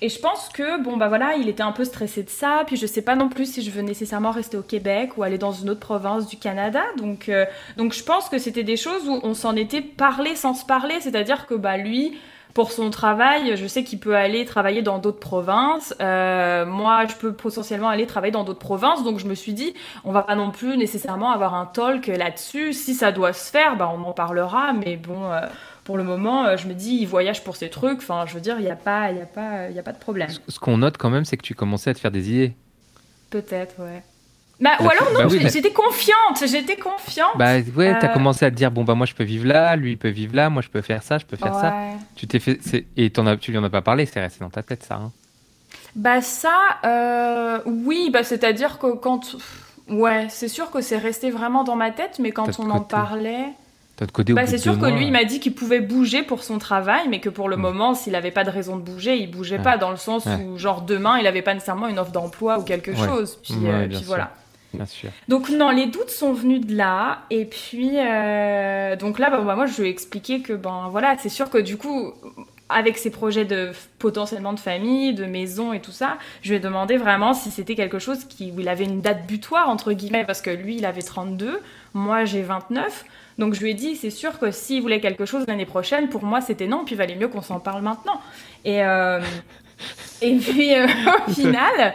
et 0.00 0.08
je 0.08 0.18
pense 0.18 0.48
que, 0.48 0.82
bon, 0.82 0.96
bah 0.96 1.08
voilà, 1.08 1.34
il 1.36 1.48
était 1.48 1.62
un 1.62 1.72
peu 1.72 1.84
stressé 1.84 2.24
de 2.24 2.30
ça. 2.30 2.64
Puis 2.66 2.76
je 2.76 2.86
sais 2.86 3.02
pas 3.02 3.14
non 3.14 3.28
plus 3.28 3.46
si 3.46 3.62
je 3.62 3.70
veux 3.70 3.82
nécessairement 3.82 4.32
rester 4.32 4.56
au 4.56 4.62
Québec 4.62 5.16
ou 5.16 5.22
aller 5.22 5.38
dans 5.38 5.52
une 5.52 5.70
autre 5.70 5.80
province 5.80 6.26
du 6.26 6.36
Canada. 6.36 6.82
Donc, 6.98 7.28
euh, 7.28 7.46
donc 7.76 7.92
je 7.92 8.02
pense 8.02 8.28
que 8.28 8.38
c'était 8.38 8.64
des 8.64 8.76
choses 8.76 9.08
où 9.08 9.20
on 9.22 9.34
s'en 9.34 9.54
était 9.54 9.82
parlé 9.82 10.34
sans 10.34 10.54
se 10.54 10.64
parler. 10.66 10.96
C'est-à-dire 11.00 11.46
que, 11.46 11.54
bah, 11.54 11.76
lui, 11.76 12.18
pour 12.54 12.72
son 12.72 12.90
travail, 12.90 13.56
je 13.56 13.66
sais 13.66 13.84
qu'il 13.84 13.98
peut 13.98 14.16
aller 14.16 14.44
travailler 14.44 14.82
dans 14.82 14.98
d'autres 14.98 15.20
provinces. 15.20 15.94
Euh, 16.00 16.66
moi, 16.66 17.06
je 17.06 17.14
peux 17.14 17.32
potentiellement 17.32 17.88
aller 17.88 18.06
travailler 18.06 18.32
dans 18.32 18.44
d'autres 18.44 18.60
provinces. 18.60 19.04
Donc, 19.04 19.18
je 19.18 19.26
me 19.26 19.34
suis 19.34 19.52
dit, 19.52 19.74
on 20.04 20.12
va 20.12 20.22
pas 20.22 20.36
non 20.36 20.50
plus 20.50 20.76
nécessairement 20.76 21.30
avoir 21.30 21.54
un 21.54 21.66
talk 21.66 22.08
là-dessus. 22.08 22.72
Si 22.72 22.94
ça 22.94 23.12
doit 23.12 23.32
se 23.32 23.50
faire, 23.50 23.76
bah, 23.76 23.92
on 23.92 24.02
en 24.04 24.12
parlera. 24.12 24.72
Mais 24.72 24.96
bon, 24.96 25.32
euh, 25.32 25.40
pour 25.84 25.98
le 25.98 26.04
moment, 26.04 26.46
euh, 26.46 26.56
je 26.56 26.66
me 26.66 26.74
dis, 26.74 26.96
il 26.96 27.06
voyage 27.06 27.44
pour 27.44 27.56
ses 27.56 27.68
trucs. 27.68 27.98
Enfin, 27.98 28.24
je 28.26 28.34
veux 28.34 28.40
dire, 28.40 28.56
il 28.58 28.64
n'y 28.64 28.70
a, 28.70 28.76
pas, 28.76 29.12
y 29.12 29.20
a, 29.20 29.26
pas, 29.26 29.68
y 29.68 29.78
a 29.78 29.82
pas 29.82 29.92
de 29.92 29.98
problème. 29.98 30.30
Ce 30.48 30.58
qu'on 30.58 30.78
note 30.78 30.96
quand 30.96 31.10
même, 31.10 31.24
c'est 31.24 31.36
que 31.36 31.42
tu 31.42 31.54
commençais 31.54 31.90
à 31.90 31.94
te 31.94 32.00
faire 32.00 32.10
des 32.10 32.30
idées. 32.30 32.52
Peut-être, 33.30 33.80
ouais. 33.80 34.02
Bah, 34.60 34.70
ou 34.80 34.88
alors 34.88 35.12
non, 35.12 35.26
bah 35.26 35.48
j'étais 35.52 35.72
confiante, 35.72 36.46
j'étais 36.46 36.76
confiante. 36.76 37.36
Bah 37.36 37.56
ouais, 37.74 37.98
t'as 37.98 38.10
euh, 38.10 38.14
commencé 38.14 38.44
à 38.44 38.52
te 38.52 38.54
dire 38.54 38.70
bon 38.70 38.84
bah 38.84 38.94
moi 38.94 39.04
je 39.04 39.12
peux 39.12 39.24
vivre 39.24 39.46
là, 39.46 39.74
lui 39.74 39.90
il 39.90 39.98
peut 39.98 40.10
vivre 40.10 40.36
là, 40.36 40.48
moi 40.48 40.62
je 40.62 40.68
peux 40.68 40.80
faire 40.80 41.02
ça, 41.02 41.18
je 41.18 41.26
peux 41.26 41.36
faire 41.36 41.54
ça. 41.54 41.74
Tu 42.14 42.28
t'es 42.28 42.38
fait 42.38 42.60
et 42.96 43.12
en 43.18 43.26
as, 43.26 43.36
tu 43.36 43.50
lui 43.50 43.58
en 43.58 43.64
as 43.64 43.70
pas 43.70 43.82
parlé, 43.82 44.06
c'est 44.06 44.20
resté 44.20 44.38
dans 44.44 44.50
ta 44.50 44.62
tête 44.62 44.84
ça. 44.84 44.94
Hein. 44.94 45.10
Bah 45.96 46.22
ça, 46.22 46.56
euh, 46.84 47.58
oui, 47.66 48.10
bah 48.12 48.22
c'est-à-dire 48.22 48.78
que 48.78 48.94
quand, 48.94 49.36
ouais, 49.88 50.26
c'est 50.28 50.48
sûr 50.48 50.70
que 50.70 50.80
c'est 50.80 50.98
resté 50.98 51.30
vraiment 51.30 51.64
dans 51.64 51.76
ma 51.76 51.90
tête, 51.90 52.20
mais 52.20 52.30
quand 52.30 52.58
on 52.60 52.70
en 52.70 52.80
parlait, 52.80 53.48
bah, 53.98 54.46
c'est 54.46 54.58
sûr 54.58 54.78
que 54.78 54.86
lui, 54.86 55.06
il 55.06 55.12
m'a 55.12 55.24
dit 55.24 55.40
qu'il 55.40 55.54
pouvait 55.54 55.80
bouger 55.80 56.22
pour 56.22 56.42
son 56.42 56.58
travail, 56.58 57.08
mais 57.08 57.20
que 57.20 57.28
pour 57.28 57.48
le 57.48 57.56
mm. 57.56 57.60
moment, 57.60 57.94
s'il 57.94 58.12
n'avait 58.12 58.32
pas 58.32 58.44
de 58.44 58.50
raison 58.50 58.76
de 58.76 58.82
bouger, 58.82 59.16
il 59.16 59.30
bougeait 59.30 59.58
pas, 59.58 59.78
dans 59.78 59.90
le 59.90 59.96
sens 59.96 60.26
où, 60.26 60.58
genre, 60.58 60.82
demain, 60.82 61.18
il 61.18 61.24
n'avait 61.24 61.42
pas 61.42 61.54
nécessairement 61.54 61.88
une 61.88 61.98
offre 61.98 62.12
d'emploi 62.12 62.58
ou 62.58 62.62
quelque 62.62 62.94
chose. 62.94 63.38
Puis, 63.42 63.54
euh, 63.64 63.86
puis 63.88 64.02
voilà. 64.04 64.32
Bien 64.72 64.86
sûr. 64.86 65.10
Donc 65.28 65.50
non, 65.50 65.70
les 65.70 65.86
doutes 65.86 66.10
sont 66.10 66.32
venus 66.32 66.66
de 66.66 66.74
là. 66.74 67.20
Et 67.30 67.44
puis, 67.44 67.92
euh, 67.94 68.96
donc 68.96 69.20
là, 69.20 69.30
bah, 69.30 69.40
bah, 69.40 69.54
moi, 69.54 69.66
je 69.66 69.80
lui 69.80 69.88
ai 69.88 69.90
expliqué 69.90 70.40
que, 70.40 70.52
ben 70.52 70.88
voilà, 70.90 71.16
c'est 71.18 71.28
sûr 71.28 71.48
que 71.48 71.58
du 71.58 71.76
coup, 71.76 72.12
avec 72.68 72.96
ses 72.96 73.10
projets 73.10 73.44
de 73.44 73.72
potentiellement 73.98 74.52
de 74.52 74.60
famille, 74.60 75.14
de 75.14 75.26
maison 75.26 75.72
et 75.72 75.80
tout 75.80 75.92
ça, 75.92 76.18
je 76.42 76.50
lui 76.50 76.56
ai 76.56 76.60
demandé 76.60 76.96
vraiment 76.96 77.34
si 77.34 77.50
c'était 77.50 77.74
quelque 77.74 77.98
chose 77.98 78.24
qui, 78.24 78.52
où 78.52 78.60
il 78.60 78.68
avait 78.68 78.84
une 78.84 79.00
date 79.00 79.26
butoir, 79.26 79.68
entre 79.68 79.92
guillemets, 79.92 80.24
parce 80.24 80.40
que 80.40 80.50
lui, 80.50 80.76
il 80.76 80.86
avait 80.86 81.02
32, 81.02 81.60
moi, 81.92 82.24
j'ai 82.24 82.42
29. 82.42 83.04
Donc 83.38 83.54
je 83.54 83.60
lui 83.60 83.70
ai 83.70 83.74
dit, 83.74 83.96
c'est 83.96 84.10
sûr 84.10 84.38
que 84.38 84.50
s'il 84.50 84.80
voulait 84.80 85.00
quelque 85.00 85.26
chose 85.26 85.44
l'année 85.48 85.66
prochaine, 85.66 86.08
pour 86.08 86.24
moi 86.24 86.40
c'était 86.40 86.68
non, 86.68 86.84
puis 86.84 86.94
il 86.94 86.98
valait 86.98 87.16
mieux 87.16 87.28
qu'on 87.28 87.42
s'en 87.42 87.58
parle 87.58 87.82
maintenant. 87.82 88.20
Et, 88.64 88.82
euh, 88.84 89.20
et 90.20 90.36
puis 90.36 90.74
euh, 90.74 90.86
au 91.28 91.30
final, 91.30 91.94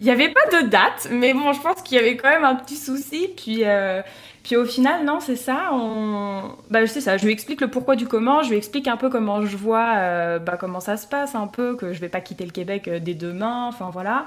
il 0.00 0.06
n'y 0.06 0.10
avait 0.10 0.30
pas 0.30 0.60
de 0.60 0.68
date, 0.68 1.08
mais 1.10 1.34
bon, 1.34 1.52
je 1.52 1.60
pense 1.60 1.82
qu'il 1.82 1.96
y 1.96 2.00
avait 2.00 2.16
quand 2.16 2.28
même 2.28 2.44
un 2.44 2.54
petit 2.54 2.76
souci. 2.76 3.28
Puis, 3.36 3.60
euh, 3.64 4.02
puis 4.42 4.56
au 4.56 4.64
final, 4.64 5.04
non, 5.04 5.20
c'est 5.20 5.36
ça. 5.36 5.70
On... 5.72 6.56
Bah, 6.70 6.86
c'est 6.86 7.00
ça. 7.00 7.16
Je 7.16 7.24
lui 7.24 7.32
explique 7.32 7.60
le 7.60 7.68
pourquoi 7.68 7.94
du 7.96 8.06
comment. 8.06 8.42
Je 8.42 8.50
lui 8.50 8.56
explique 8.56 8.88
un 8.88 8.96
peu 8.96 9.10
comment 9.10 9.44
je 9.44 9.56
vois, 9.56 9.94
euh, 9.96 10.38
bah, 10.38 10.56
comment 10.58 10.80
ça 10.80 10.96
se 10.96 11.06
passe 11.06 11.34
un 11.34 11.46
peu, 11.46 11.76
que 11.76 11.92
je 11.92 12.00
vais 12.00 12.08
pas 12.08 12.20
quitter 12.20 12.44
le 12.44 12.50
Québec 12.50 12.88
dès 12.88 13.14
demain. 13.14 13.66
Enfin 13.68 13.90
voilà. 13.92 14.26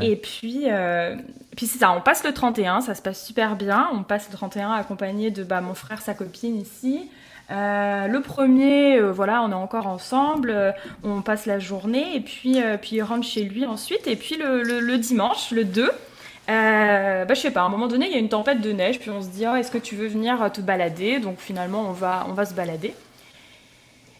Et 0.00 0.16
puis, 0.16 0.66
puis 1.56 1.66
c'est 1.66 1.78
ça. 1.78 1.92
On 1.92 2.00
passe 2.00 2.24
le 2.24 2.32
31. 2.32 2.80
Ça 2.80 2.94
se 2.94 3.02
passe 3.02 3.24
super 3.24 3.56
bien. 3.56 3.88
On 3.92 4.02
passe 4.02 4.28
le 4.30 4.36
31 4.36 4.72
accompagné 4.72 5.30
de 5.30 5.42
bah, 5.42 5.60
mon 5.60 5.74
frère, 5.74 6.00
sa 6.00 6.14
copine 6.14 6.56
ici. 6.56 7.10
Euh, 7.50 8.08
le 8.08 8.20
premier, 8.22 8.96
euh, 8.98 9.12
voilà, 9.12 9.42
on 9.42 9.50
est 9.50 9.54
encore 9.54 9.86
ensemble, 9.86 10.50
euh, 10.50 10.72
on 11.04 11.22
passe 11.22 11.46
la 11.46 11.60
journée 11.60 12.16
et 12.16 12.20
puis, 12.20 12.58
puis 12.80 12.96
il 12.96 13.02
rentre 13.02 13.26
chez 13.26 13.44
lui 13.44 13.64
ensuite. 13.64 14.06
Et 14.06 14.16
puis 14.16 14.36
le, 14.36 14.96
dimanche, 14.96 15.52
le 15.52 15.64
2, 15.64 15.90
bah, 16.48 17.26
je 17.28 17.34
sais 17.34 17.50
pas, 17.50 17.62
à 17.62 17.64
un 17.64 17.68
moment 17.68 17.86
donné, 17.86 18.06
il 18.06 18.12
y 18.12 18.16
a 18.16 18.18
une 18.18 18.28
tempête 18.28 18.60
de 18.60 18.72
neige, 18.72 18.98
puis 18.98 19.10
on 19.10 19.22
se 19.22 19.28
dit, 19.28 19.44
oh, 19.50 19.54
est-ce 19.54 19.70
que 19.70 19.78
tu 19.78 19.94
veux 19.94 20.08
venir 20.08 20.50
te 20.52 20.60
balader? 20.60 21.20
Donc 21.20 21.38
finalement, 21.38 21.82
on 21.88 21.92
va, 21.92 22.26
on 22.28 22.32
va 22.32 22.44
se 22.44 22.54
balader. 22.54 22.94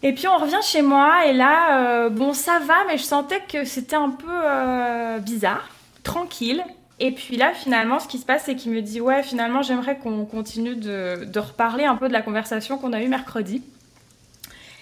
Et 0.02 0.12
puis 0.12 0.28
on 0.28 0.36
revient 0.36 0.62
chez 0.62 0.82
moi 0.82 1.26
et 1.26 1.32
là, 1.32 2.08
bon, 2.10 2.32
ça 2.32 2.60
va, 2.60 2.84
mais 2.86 2.98
je 2.98 3.02
sentais 3.02 3.40
que 3.50 3.64
c'était 3.64 3.96
un 3.96 4.10
peu 4.10 5.20
bizarre, 5.20 5.68
tranquille. 6.04 6.62
Et 6.98 7.12
puis 7.12 7.36
là, 7.36 7.52
finalement, 7.52 7.98
ce 7.98 8.08
qui 8.08 8.18
se 8.18 8.24
passe, 8.24 8.44
c'est 8.46 8.56
qu'il 8.56 8.72
me 8.72 8.80
dit 8.80 9.00
Ouais, 9.00 9.22
finalement, 9.22 9.62
j'aimerais 9.62 9.98
qu'on 9.98 10.24
continue 10.24 10.76
de, 10.76 11.38
reparler 11.38 11.84
un 11.84 11.96
peu 11.96 12.08
de 12.08 12.12
la 12.12 12.22
conversation 12.22 12.78
qu'on 12.78 12.92
a 12.92 13.02
eue 13.02 13.08
mercredi. 13.08 13.62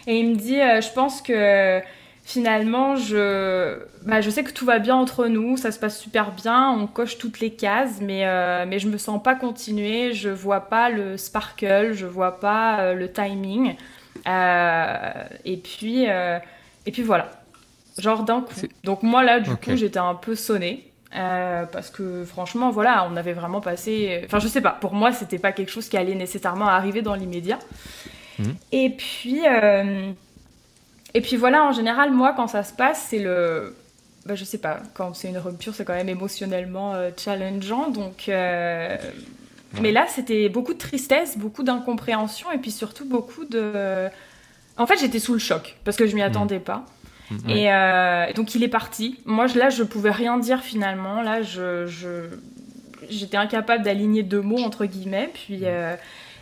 Et 0.07 0.19
il 0.19 0.31
me 0.31 0.37
dit 0.37 0.61
euh, 0.61 0.81
Je 0.81 0.93
pense 0.93 1.23
que 1.23 1.81
finalement, 2.25 2.95
je, 2.95 3.79
bah, 4.03 4.21
je 4.21 4.31
sais 4.31 4.45
que 4.45 4.53
tout 4.53 4.65
va 4.65 4.79
bien 4.79 4.95
entre 4.95 5.27
nous, 5.27 5.57
ça 5.57 5.73
se 5.73 5.79
passe 5.79 5.99
super 5.99 6.31
bien, 6.31 6.71
on 6.71 6.87
coche 6.87 7.19
toutes 7.19 7.41
les 7.41 7.51
cases, 7.51 8.01
mais, 8.01 8.27
euh, 8.27 8.65
mais 8.67 8.79
je 8.79 8.89
me 8.89 8.97
sens 8.97 9.23
pas 9.23 9.35
continuer, 9.35 10.13
je 10.15 10.31
vois 10.31 10.61
pas 10.61 10.89
le 10.89 11.19
sparkle, 11.19 11.93
je 11.93 12.07
vois 12.07 12.39
pas 12.39 12.81
euh, 12.81 12.95
le 12.95 13.13
timing. 13.13 13.75
et, 15.45 15.57
puis, 15.57 16.05
et 16.05 16.93
puis 16.93 17.03
voilà. 17.03 17.29
Genre 17.99 18.23
d'un 18.23 18.41
coup. 18.41 18.55
Donc 18.85 19.03
moi, 19.03 19.25
là, 19.25 19.41
du 19.41 19.51
coup, 19.51 19.75
j'étais 19.75 19.99
un 19.99 20.15
peu 20.15 20.37
sonnée. 20.37 20.94
Euh, 21.15 21.65
parce 21.67 21.91
que 21.91 22.25
franchement, 22.25 22.71
voilà, 22.71 23.09
on 23.11 23.17
avait 23.17 23.35
vraiment 23.35 23.61
passé. 23.61 24.23
Enfin, 24.25 24.41
je 24.41 24.49
sais 24.49 24.61
pas, 24.61 24.71
pour 24.71 24.95
moi, 24.95 25.13
c'était 25.13 25.39
pas 25.39 25.53
quelque 25.53 25.71
chose 25.71 25.89
qui 25.89 25.97
allait 25.97 26.17
nécessairement 26.17 26.67
arriver 26.67 27.03
dans 27.03 27.15
l'immédiat. 27.15 27.59
Mhm. 28.39 28.57
Et 28.73 28.91
puis. 28.91 29.43
Euh, 29.47 30.11
et 31.17 31.21
puis 31.21 31.37
voilà, 31.37 31.65
en 31.65 31.73
général, 31.73 32.11
moi, 32.11 32.35
quand 32.37 32.49
ça 32.49 32.65
se 32.65 32.73
passe, 32.73 33.07
c'est 33.11 33.21
le. 33.21 33.77
Bah, 34.27 34.35
je 34.35 34.45
sais 34.45 34.59
pas, 34.59 34.81
quand 34.95 35.15
c'est 35.15 35.29
une 35.29 35.39
rupture, 35.39 35.75
c'est 35.75 35.85
quand 35.85 35.95
même 35.95 36.09
émotionnellement 36.09 36.95
euh, 36.95 37.11
challengeant. 37.17 37.91
Donc. 37.91 38.31
Mais 39.81 39.91
là, 39.91 40.07
c'était 40.09 40.49
beaucoup 40.49 40.73
de 40.73 40.79
tristesse, 40.79 41.37
beaucoup 41.37 41.65
d'incompréhension 41.65 42.53
et 42.53 42.59
puis 42.59 42.71
surtout 42.71 43.05
beaucoup 43.05 43.45
de. 43.45 44.09
En 44.77 44.87
fait, 44.87 44.99
j'étais 44.99 45.19
sous 45.21 45.33
le 45.33 45.39
choc 45.39 45.77
parce 45.85 45.97
que 45.97 46.07
je 46.07 46.15
m'y 46.15 46.23
mhm. 46.23 46.29
attendais 46.29 46.59
pas. 46.59 46.85
Et 47.49 47.73
euh, 47.73 48.33
donc 48.35 48.55
il 48.55 48.63
est 48.63 48.69
parti. 48.69 49.19
Moi 49.25 49.47
là 49.55 49.71
je 49.71 49.83
pouvais 49.83 50.11
rien 50.11 50.39
dire 50.39 50.61
finalement. 50.61 51.23
Là 51.23 51.43
je, 51.43 52.29
j'étais 53.09 53.37
incapable 53.37 53.83
d'aligner 53.83 54.23
deux 54.23 54.41
mots 54.41 54.63
entre 54.63 54.87
guillemets. 54.87 55.31
Puis 55.33 55.61
euh, 55.65 55.97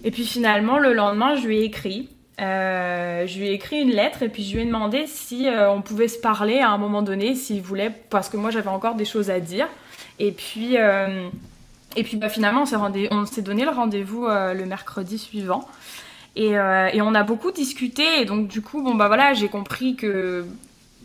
et 0.05 0.11
puis 0.11 0.25
finalement 0.27 0.79
le 0.79 0.93
lendemain 0.93 1.37
je 1.37 1.47
lui 1.47 1.59
ai 1.59 1.65
écrit. 1.65 2.09
Euh, 2.41 3.27
je 3.27 3.39
lui 3.39 3.49
ai 3.49 3.53
écrit 3.53 3.81
une 3.81 3.91
lettre 3.91 4.23
et 4.23 4.29
puis 4.29 4.43
je 4.43 4.55
lui 4.55 4.62
ai 4.62 4.65
demandé 4.65 5.07
si 5.07 5.47
on 5.69 5.83
pouvait 5.83 6.09
se 6.09 6.19
parler 6.19 6.59
à 6.59 6.71
un 6.71 6.79
moment 6.79 7.03
donné, 7.03 7.35
s'il 7.35 7.62
voulait, 7.62 7.93
parce 8.11 8.29
que 8.29 8.37
moi 8.37 8.51
j'avais 8.51 8.69
encore 8.69 8.95
des 8.95 9.05
choses 9.05 9.31
à 9.31 9.39
dire. 9.39 9.69
Et 10.19 10.33
puis, 10.33 10.75
et 10.75 12.03
puis 12.03 12.17
bah, 12.17 12.29
finalement 12.29 12.62
on 12.62 13.27
s'est, 13.27 13.43
donné 13.43 13.65
le 13.65 13.71
rendez-vous 13.71 14.27
le 14.27 14.65
mercredi 14.65 15.19
suivant. 15.19 15.69
Et, 16.35 16.53
et, 16.53 17.03
on 17.03 17.15
a 17.15 17.23
beaucoup 17.23 17.53
discuté 17.53 18.23
et 18.23 18.25
donc 18.25 18.49
du 18.49 18.62
coup 18.62 18.83
bon 18.83 18.95
bah 18.95 19.07
voilà 19.07 19.35
j'ai 19.35 19.49
compris 19.49 19.95
que 19.95 20.47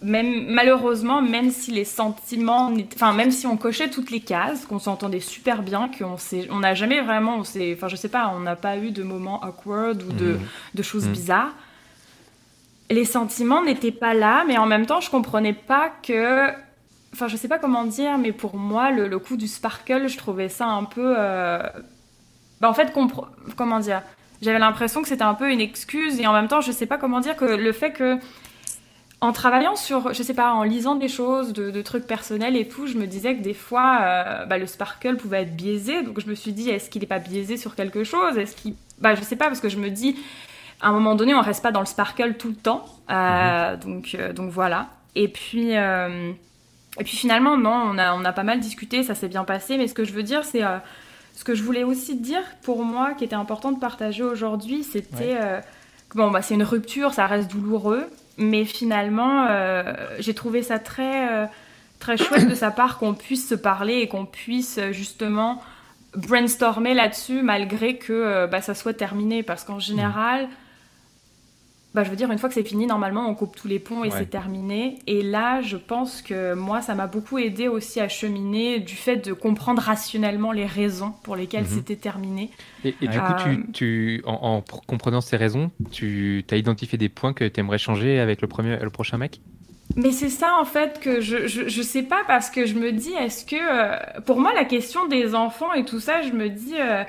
même 0.01 0.45
malheureusement, 0.47 1.21
même 1.21 1.49
si 1.51 1.71
les 1.71 1.85
sentiments, 1.85 2.71
enfin 2.95 3.13
même 3.13 3.31
si 3.31 3.47
on 3.47 3.57
cochait 3.57 3.89
toutes 3.89 4.11
les 4.11 4.19
cases, 4.19 4.65
qu'on 4.65 4.79
s'entendait 4.79 5.19
super 5.19 5.63
bien, 5.63 5.89
qu'on 5.89 6.17
s'est, 6.17 6.47
on 6.51 6.59
n'a 6.59 6.75
jamais 6.75 7.01
vraiment, 7.01 7.37
on 7.37 7.43
s'est, 7.43 7.73
enfin 7.75 7.87
je 7.87 7.95
sais 7.95 8.09
pas, 8.09 8.31
on 8.35 8.39
n'a 8.39 8.55
pas 8.55 8.77
eu 8.77 8.91
de 8.91 9.03
moments 9.03 9.43
awkward 9.43 10.03
ou 10.03 10.11
de, 10.11 10.39
mmh. 10.75 10.83
choses 10.83 11.07
mmh. 11.07 11.11
bizarres. 11.11 11.53
Les 12.89 13.05
sentiments 13.05 13.63
n'étaient 13.63 13.91
pas 13.91 14.13
là, 14.13 14.45
mais 14.47 14.57
en 14.57 14.65
même 14.65 14.85
temps, 14.85 15.01
je 15.01 15.09
comprenais 15.09 15.53
pas 15.53 15.91
que, 16.03 16.49
enfin 17.13 17.27
je 17.27 17.35
sais 17.35 17.47
pas 17.47 17.59
comment 17.59 17.83
dire, 17.83 18.17
mais 18.17 18.31
pour 18.31 18.55
moi, 18.55 18.91
le, 18.91 19.19
coup 19.19 19.35
du 19.35 19.47
sparkle, 19.47 20.07
je 20.07 20.17
trouvais 20.17 20.49
ça 20.49 20.67
un 20.67 20.83
peu, 20.83 21.15
euh... 21.17 21.59
bah, 22.61 22.69
en 22.69 22.73
fait, 22.73 22.93
comment 23.55 23.79
dire, 23.79 24.03
j'avais 24.41 24.59
l'impression 24.59 25.01
que 25.01 25.07
c'était 25.07 25.23
un 25.23 25.33
peu 25.33 25.51
une 25.51 25.59
excuse 25.61 26.19
et 26.19 26.27
en 26.27 26.33
même 26.33 26.47
temps, 26.47 26.61
je 26.61 26.71
sais 26.71 26.85
pas 26.85 26.97
comment 26.97 27.19
dire 27.19 27.35
que 27.35 27.45
le 27.45 27.71
fait 27.71 27.91
que 27.91 28.19
en 29.19 29.31
travaillant 29.31 29.75
sur, 29.75 30.13
je 30.13 30.21
sais 30.21 30.35
pas, 30.35 30.53
en 30.53 30.63
lisant 30.63 30.95
des 30.95 31.07
choses, 31.07 31.53
de, 31.53 31.81
trucs 31.81 32.05
personnels 32.05 32.55
et 32.55 32.67
tout, 32.67 32.85
je 32.85 32.97
me 32.97 33.07
disais 33.07 33.35
que 33.35 33.41
des 33.41 33.55
fois, 33.55 33.99
euh, 34.01 34.45
bah, 34.45 34.59
le 34.59 34.67
sparkle 34.67 35.17
pouvait 35.17 35.41
être 35.41 35.55
biaisé. 35.55 36.03
Donc 36.03 36.19
je 36.19 36.27
me 36.27 36.35
suis 36.35 36.53
dit, 36.53 36.69
est-ce 36.69 36.89
qu'il 36.89 37.01
n'est 37.01 37.07
pas 37.07 37.19
biaisé 37.19 37.57
sur 37.57 37.75
quelque 37.75 38.03
chose? 38.03 38.37
Est-ce 38.37 38.55
qu'il, 38.55 38.75
bah, 38.99 39.15
je 39.15 39.21
sais 39.23 39.35
pas, 39.35 39.45
parce 39.45 39.59
que 39.59 39.69
je 39.69 39.77
me 39.77 39.89
dis, 39.89 40.15
à 40.81 40.89
un 40.89 40.91
moment 40.91 41.15
donné, 41.15 41.33
on 41.33 41.41
reste 41.41 41.63
pas 41.63 41.71
dans 41.71 41.79
le 41.79 41.87
sparkle 41.87 42.35
tout 42.35 42.49
le 42.49 42.55
temps. 42.55 42.85
Euh, 43.09 43.73
mhm. 43.73 43.79
donc, 43.79 44.15
euh, 44.15 44.33
donc 44.33 44.51
voilà. 44.51 44.89
Et 45.15 45.27
puis, 45.27 45.71
et 45.71 47.03
puis 47.03 47.17
finalement, 47.17 47.57
non, 47.57 47.91
on 47.91 47.97
a, 47.97 48.13
on 48.13 48.23
a 48.23 48.33
pas 48.33 48.43
mal 48.43 48.59
discuté, 48.59 49.01
ça 49.01 49.15
s'est 49.15 49.29
bien 49.29 49.45
passé. 49.45 49.77
Mais 49.77 49.87
ce 49.87 49.95
que 49.95 50.03
je 50.03 50.13
veux 50.13 50.21
dire, 50.21 50.45
c'est 50.45 50.61
ce 51.33 51.43
que 51.43 51.55
je 51.55 51.63
voulais 51.63 51.83
aussi 51.83 52.15
dire 52.17 52.43
pour 52.61 52.83
moi, 52.83 53.15
qui 53.15 53.23
était 53.23 53.35
important 53.35 53.71
de 53.71 53.79
partager 53.79 54.21
aujourd'hui, 54.21 54.83
c'était 54.83 55.39
bon, 56.13 56.29
bah, 56.29 56.43
c'est 56.43 56.53
une 56.53 56.61
rupture, 56.61 57.15
ça 57.15 57.25
reste 57.25 57.49
douloureux. 57.49 58.07
Mais 58.37 58.65
finalement, 58.65 59.47
euh, 59.49 59.93
j'ai 60.19 60.33
trouvé 60.33 60.61
ça 60.61 60.79
très, 60.79 61.31
euh, 61.31 61.45
très 61.99 62.17
chouette 62.17 62.47
de 62.47 62.55
sa 62.55 62.71
part 62.71 62.99
qu'on 62.99 63.13
puisse 63.13 63.49
se 63.49 63.55
parler 63.55 63.95
et 63.95 64.07
qu'on 64.07 64.25
puisse 64.25 64.77
euh, 64.77 64.91
justement 64.91 65.61
brainstormer 66.15 66.93
là-dessus 66.93 67.41
malgré 67.41 67.97
que 67.97 68.47
bah, 68.47 68.61
ça 68.61 68.73
soit 68.73 68.93
terminé. 68.93 69.43
Parce 69.43 69.63
qu'en 69.63 69.79
général, 69.79 70.47
bah, 71.97 72.03
je 72.03 72.11
veux 72.11 72.15
dire, 72.15 72.31
une 72.31 72.37
fois 72.37 72.47
que 72.47 72.53
c'est 72.53 72.63
fini, 72.63 72.85
normalement, 72.85 73.27
on 73.27 73.33
coupe 73.33 73.55
tous 73.55 73.67
les 73.67 73.79
ponts 73.79 74.03
et 74.03 74.11
c'est 74.11 74.29
terminé. 74.29 74.99
Et 75.07 75.23
là, 75.23 75.63
je 75.63 75.77
pense 75.77 76.21
que 76.21 76.53
moi, 76.53 76.79
ça 76.83 76.93
m'a 76.93 77.07
beaucoup 77.07 77.39
aidé 77.39 77.67
aussi 77.67 77.99
à 77.99 78.07
cheminer 78.07 78.77
du 78.77 78.93
fait 78.93 79.15
de 79.15 79.33
comprendre 79.33 79.81
rationnellement 79.81 80.51
les 80.51 80.67
raisons 80.67 81.15
pour 81.23 81.35
lesquelles 81.35 81.63
mhm. 81.63 81.71
c'était 81.71 81.95
terminé. 81.95 82.51
Et, 82.85 82.93
du 83.01 83.19
coup, 83.19 83.33
tu, 83.43 83.71
tu 83.71 84.23
en, 84.27 84.61
comprenant 84.85 85.21
ces 85.21 85.37
raisons, 85.37 85.71
tu 85.89 86.45
as 86.51 86.57
identifié 86.57 86.99
des 86.99 87.09
points 87.09 87.33
que 87.33 87.45
tu 87.45 87.59
aimerais 87.59 87.79
changer 87.79 88.19
avec 88.19 88.43
le, 88.43 88.47
premier, 88.47 88.77
le 88.77 88.91
prochain 88.91 89.17
mec? 89.17 89.41
Mais 89.95 90.11
c'est 90.11 90.29
ça 90.29 90.53
en 90.61 90.65
fait 90.65 90.99
que 90.99 91.19
je, 91.19 91.47
je, 91.47 91.67
je, 91.67 91.81
sais 91.81 92.03
pas 92.03 92.21
parce 92.27 92.51
que 92.51 92.67
je 92.67 92.75
me 92.75 92.91
dis 92.91 93.13
est-ce 93.13 93.43
que 93.43 93.55
euh, 93.55 94.21
pour 94.25 94.39
moi 94.39 94.53
la 94.53 94.65
question 94.65 95.07
des 95.07 95.33
enfants 95.33 95.73
et 95.73 95.85
tout 95.85 96.01
ça 96.01 96.21
je 96.21 96.33
me 96.33 96.49
dis 96.49 96.75
euh, 96.77 97.03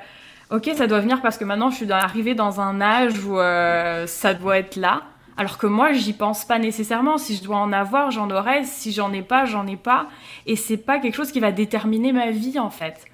ok 0.51 0.71
ça 0.75 0.87
doit 0.87 0.99
venir 0.99 1.21
parce 1.21 1.37
que 1.37 1.45
maintenant 1.45 1.69
je 1.69 1.77
suis 1.77 1.91
arrivée 1.91 2.35
dans 2.35 2.61
un 2.61 2.81
âge 2.81 3.23
où 3.25 3.39
euh, 3.39 4.07
ça 4.07 4.33
doit 4.33 4.57
être 4.57 4.75
là. 4.75 5.03
Alors 5.37 5.57
que 5.57 5.67
moi 5.67 5.93
j'y 5.93 6.13
pense 6.13 6.45
pas 6.45 6.59
nécessairement. 6.59 7.17
Si 7.17 7.35
je 7.35 7.43
dois 7.43 7.57
en 7.57 7.71
avoir 7.71 8.11
j'en 8.11 8.29
aurai. 8.29 8.63
Si 8.63 8.91
j'en 8.91 9.13
ai 9.13 9.21
pas 9.21 9.45
j'en 9.45 9.65
ai 9.67 9.77
pas. 9.77 10.07
Et 10.45 10.55
c'est 10.55 10.77
pas 10.77 10.99
quelque 10.99 11.15
chose 11.15 11.31
qui 11.31 11.39
va 11.39 11.51
déterminer 11.51 12.11
ma 12.11 12.31
vie 12.31 12.59
en 12.59 12.69
fait. 12.69 13.05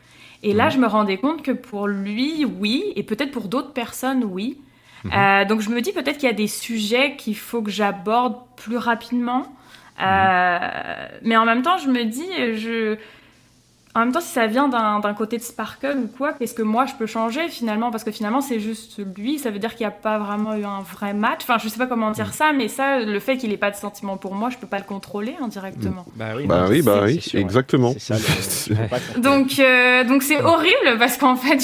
Et 0.44 0.54
là 0.54 0.68
mmh. 0.68 0.72
je 0.72 0.78
me 0.80 0.88
rendais 0.88 1.18
compte 1.18 1.42
que 1.42 1.52
pour 1.52 1.88
lui 1.88 2.46
oui. 2.46 2.94
Et 2.96 3.04
peut-être 3.04 3.32
pour 3.32 3.48
d'autres 3.48 3.74
personnes 3.74 4.24
oui. 4.24 4.60
Mhm. 5.06 5.12
Euh, 5.14 5.46
donc 5.46 5.62
je 5.62 5.70
me 5.70 5.82
dis 5.82 5.94
peut-être 5.94 6.18
qu'il 6.18 6.28
y 6.28 6.32
a 6.32 6.36
des 6.36 6.48
sujets 6.48 7.16
qu'il 7.16 7.38
faut 7.38 7.62
que 7.62 7.72
j'aborde 7.72 8.38
plus 8.56 8.78
rapidement. 8.78 9.46
Euh, 10.02 10.60
mais 11.22 11.38
en 11.38 11.46
même 11.46 11.62
temps, 11.62 11.78
je 11.78 11.88
me 11.88 12.04
dis, 12.04 12.30
je, 12.56 12.98
en 13.96 14.02
même 14.02 14.12
temps, 14.12 14.20
si 14.20 14.28
ça 14.28 14.46
vient 14.46 14.68
d'un 14.68 15.14
côté 15.14 15.38
de 15.38 15.42
Sparkle 15.42 15.98
ou 16.04 16.08
quoi, 16.18 16.34
qu'est-ce 16.34 16.54
que 16.54 16.62
moi 16.62 16.86
je 16.86 16.94
peux 16.96 17.06
changer 17.06 17.48
finalement? 17.48 17.92
Parce 17.92 18.04
que 18.04 18.12
finalement, 18.12 18.42
c'est 18.42 18.60
juste 18.60 19.00
lui, 19.16 19.40
ça 19.40 19.52
veut 19.52 19.60
dire 19.60 19.74
qu'il 19.74 19.88
n'y 19.88 19.94
a 19.94 19.96
pas 19.96 20.20
vraiment 20.20 20.54
eu 20.54 20.66
un 20.66 20.82
vrai 20.82 21.14
match. 21.14 21.40
Enfin, 21.44 21.58
je 21.64 21.70
sais 21.70 21.78
pas 21.78 21.88
comment 21.88 22.12
dire 22.12 22.28
mm. 22.28 22.34
ça, 22.34 22.52
mais 22.52 22.68
ça, 22.68 23.00
le 23.00 23.20
fait 23.22 23.38
qu'il 23.38 23.52
n'ait 23.52 23.58
pas 23.58 23.72
de 23.72 23.78
sentiment 23.78 24.18
pour 24.18 24.36
moi, 24.36 24.50
je 24.50 24.58
peux 24.58 24.68
pas 24.68 24.80
le 24.80 24.84
contrôler 24.84 25.36
indirectement. 25.42 26.06
Bah 26.18 26.34
oui, 26.36 26.46
bah 26.46 26.66
oui, 26.70 26.82
bah 26.82 27.04
oui 27.06 27.24
exactement. 27.36 27.96
donc, 29.18 29.60
euh, 29.60 30.04
donc 30.04 30.24
c'est 30.24 30.42
horrible 30.42 30.98
parce 31.00 31.16
qu'en 31.16 31.38
fait, 31.38 31.60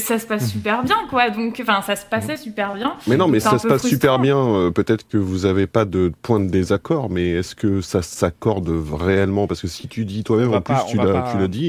ça 0.00 0.18
se 0.18 0.26
passe 0.26 0.46
mm. 0.46 0.48
super 0.48 0.82
bien, 0.82 0.98
quoi. 1.08 1.30
Donc, 1.30 1.62
enfin, 1.62 1.80
ça 1.82 1.94
se 1.94 2.06
passait 2.06 2.34
mm. 2.34 2.38
super 2.38 2.74
bien. 2.74 2.94
Mais 3.06 3.16
non, 3.16 3.28
mais 3.28 3.38
ça 3.38 3.56
se 3.56 3.68
passe 3.68 3.86
super 3.86 4.18
bien. 4.18 4.36
Euh, 4.36 4.70
peut-être 4.72 5.06
que 5.06 5.16
vous 5.16 5.46
n'avez 5.46 5.68
pas 5.68 5.84
de 5.84 6.10
point 6.22 6.40
de 6.40 6.50
désaccord, 6.50 7.08
mais 7.08 7.28
est-ce 7.30 7.54
que 7.54 7.82
ça 7.82 8.02
s'accorde 8.02 8.68
réellement 8.92 9.46
Parce 9.46 9.60
que 9.60 9.68
si 9.68 9.86
tu 9.86 10.04
dis 10.04 10.24
toi-même, 10.24 10.52
en 10.52 10.60
plus, 10.60 10.74
tu 10.88 10.96
l'as 10.96 11.46
dit 11.46 11.67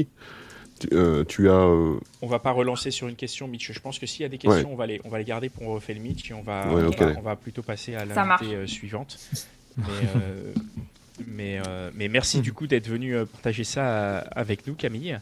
euh, 0.92 1.24
tu 1.24 1.48
as. 1.48 1.52
Euh, 1.52 1.98
on 2.22 2.26
va 2.26 2.38
pas 2.38 2.52
relancer 2.52 2.90
sur 2.90 3.08
une 3.08 3.16
question, 3.16 3.48
Mitch. 3.48 3.72
Je 3.72 3.80
pense 3.80 3.98
que 3.98 4.06
s'il 4.06 4.22
y 4.22 4.24
a 4.24 4.28
des 4.28 4.38
questions, 4.38 4.72
on, 4.72 4.76
va 4.76 4.86
les, 4.86 5.00
on 5.04 5.08
va 5.08 5.18
les 5.18 5.24
garder 5.24 5.48
pour 5.48 5.66
refaire 5.66 5.96
le 5.96 6.02
Mitch 6.02 6.30
et 6.30 6.34
on 6.34 6.42
va, 6.42 6.66
on, 6.68 7.20
va, 7.20 7.36
plutôt 7.36 7.62
passer 7.62 7.94
à 7.94 8.04
l'invité 8.04 8.54
euh, 8.54 8.66
suivante. 8.66 9.18
Mais, 11.26 11.60
mais, 11.94 12.08
merci 12.08 12.40
du 12.40 12.54
coup 12.54 12.66
d'être 12.66 12.88
venu 12.88 13.14
partager 13.26 13.64
ça 13.64 14.18
avec 14.18 14.66
nous, 14.66 14.74
Camille. 14.74 15.18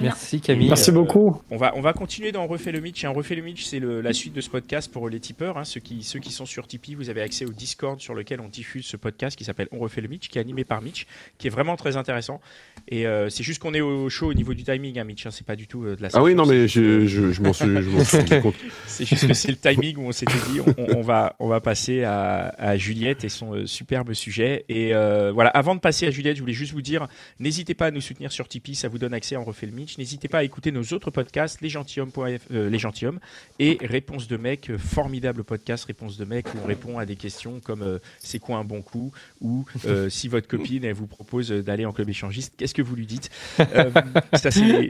Merci 0.00 0.40
Camille. 0.40 0.68
Merci 0.68 0.92
beaucoup. 0.92 1.40
on, 1.50 1.56
va, 1.56 1.72
on 1.76 1.80
va 1.80 1.92
continuer 1.92 2.32
dans 2.32 2.46
Refait 2.46 2.72
le 2.72 2.80
Mitch. 2.80 3.04
Un 3.04 3.10
Refait 3.10 3.34
le 3.34 3.42
Mitch, 3.42 3.64
c'est 3.64 3.80
la 3.80 4.12
suite 4.12 4.32
de 4.32 4.40
ce 4.40 4.50
podcast 4.50 4.90
pour 4.92 5.08
les 5.08 5.20
tipeurs. 5.20 5.58
Hein. 5.58 5.64
Ceux, 5.64 5.80
qui, 5.80 6.02
ceux 6.02 6.20
qui 6.20 6.32
sont 6.32 6.46
sur 6.46 6.66
Tipeee, 6.66 6.94
vous 6.94 7.10
avez 7.10 7.20
accès 7.20 7.44
au 7.44 7.52
Discord 7.52 8.00
sur 8.00 8.14
lequel 8.14 8.40
on 8.40 8.48
diffuse 8.48 8.86
ce 8.86 8.96
podcast 8.96 9.36
qui 9.36 9.44
s'appelle 9.44 9.68
On 9.72 9.78
refait 9.78 10.00
le 10.00 10.08
Mitch, 10.08 10.28
qui 10.28 10.38
est 10.38 10.40
animé 10.40 10.64
par 10.64 10.82
Mitch, 10.82 11.06
qui 11.38 11.46
est 11.46 11.50
vraiment 11.50 11.76
très 11.76 11.96
intéressant. 11.96 12.40
Et 12.88 13.06
euh, 13.06 13.28
c'est 13.28 13.42
juste 13.42 13.60
qu'on 13.60 13.74
est 13.74 13.80
au 13.80 14.08
show 14.08 14.28
au 14.30 14.34
niveau 14.34 14.54
du 14.54 14.64
timing, 14.64 14.98
hein, 14.98 15.04
Mitch. 15.04 15.26
Hein. 15.26 15.30
C'est 15.32 15.46
pas 15.46 15.56
du 15.56 15.66
tout 15.66 15.84
euh, 15.84 15.96
de 15.96 16.02
la 16.02 16.08
Ah 16.12 16.22
oui, 16.22 16.34
non, 16.34 16.46
mais 16.46 16.68
je, 16.68 17.06
je, 17.06 17.42
m'en 17.42 17.52
suis, 17.52 17.64
rendu 17.64 18.40
compte. 18.40 18.54
C'est 18.86 19.06
juste 19.06 19.26
que 19.26 19.34
c'est 19.34 19.50
le 19.50 19.56
timing 19.56 19.96
où 19.96 20.02
on 20.02 20.12
s'était 20.12 20.32
dit 20.50 20.60
on, 20.78 21.02
va, 21.02 21.34
on 21.40 21.48
va 21.48 21.60
passer 21.60 22.04
à, 22.04 22.76
Juliette 22.76 23.24
et 23.24 23.28
son 23.28 23.54
euh, 23.54 23.66
superbe 23.66 24.12
sujet. 24.12 24.64
Et 24.68 24.92
voilà, 25.32 25.50
avant 25.50 25.74
de 25.74 25.80
passer 25.80 26.06
à 26.06 26.10
Juliette, 26.10 26.36
je 26.36 26.40
voulais 26.40 26.52
juste 26.52 26.72
vous 26.72 26.82
dire 26.82 27.08
n'hésitez 27.40 27.74
pas 27.74 27.86
à 27.86 27.90
nous 27.90 28.00
soutenir 28.00 28.30
sur 28.30 28.46
Tipeee, 28.48 28.74
ça 28.74 28.88
vous 28.88 28.98
donne 28.98 29.14
accès 29.14 29.34
à 29.34 29.40
On 29.40 29.44
refait 29.44 29.63
le 29.66 29.72
Mitch. 29.72 29.98
N'hésitez 29.98 30.28
pas 30.28 30.38
à 30.38 30.44
écouter 30.44 30.72
nos 30.72 30.82
autres 30.92 31.10
podcasts, 31.10 31.60
Les 31.60 31.68
Gentilhommes, 31.68 32.10
les 32.50 32.78
Gentilhommes 32.78 33.20
et 33.58 33.78
Réponse 33.82 34.28
de 34.28 34.36
mec, 34.36 34.70
formidable 34.78 35.44
podcast 35.44 35.84
Réponse 35.84 36.16
de 36.16 36.24
mec 36.24 36.46
où 36.54 36.58
on 36.62 36.66
répond 36.66 36.98
à 36.98 37.06
des 37.06 37.16
questions 37.16 37.60
comme 37.60 38.00
c'est 38.18 38.38
quoi 38.38 38.56
un 38.58 38.64
bon 38.64 38.82
coup 38.82 39.12
ou 39.40 39.64
si 40.08 40.28
votre 40.28 40.48
copine 40.48 40.84
elle 40.84 40.94
vous 40.94 41.06
propose 41.06 41.50
d'aller 41.50 41.84
en 41.84 41.92
club 41.92 42.08
échangiste, 42.08 42.54
qu'est-ce 42.56 42.74
que 42.74 42.82
vous 42.82 42.96
lui 42.96 43.06
dites? 43.06 43.30
Euh, 43.60 43.90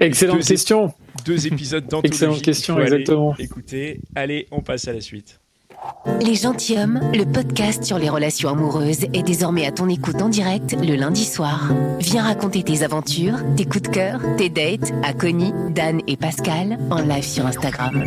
Excellente 0.01 0.45
question. 0.45 0.93
Deux 1.25 1.47
épisodes 1.47 1.85
d'anthologie. 1.85 2.07
Excellente 2.07 2.43
question, 2.43 2.79
exactement. 2.81 3.35
Écoutez, 3.39 4.01
allez, 4.15 4.47
on 4.51 4.61
passe 4.61 4.89
à 4.89 4.93
la 4.93 5.01
suite. 5.01 5.41
Les 6.21 6.35
Gentilhommes, 6.35 7.01
le 7.13 7.25
podcast 7.25 7.85
sur 7.85 7.99
les 7.99 8.09
relations 8.09 8.51
amoureuses, 8.51 9.05
est 9.13 9.23
désormais 9.23 9.67
à 9.67 9.73
ton 9.73 9.89
écoute 9.89 10.21
en 10.23 10.29
direct 10.29 10.77
le 10.81 10.97
lundi 10.97 11.25
soir. 11.25 11.69
Viens 11.99 12.25
raconter 12.25 12.63
tes 12.63 12.83
aventures, 12.83 13.37
tes 13.57 13.65
coups 13.65 13.83
de 13.83 13.89
cœur, 13.89 14.21
tes 14.37 14.49
dates 14.49 14.93
à 15.03 15.13
Connie, 15.13 15.53
Dan 15.71 16.01
et 16.07 16.17
Pascal 16.17 16.79
en 16.91 17.01
live 17.01 17.25
sur 17.25 17.47
Instagram. 17.47 18.03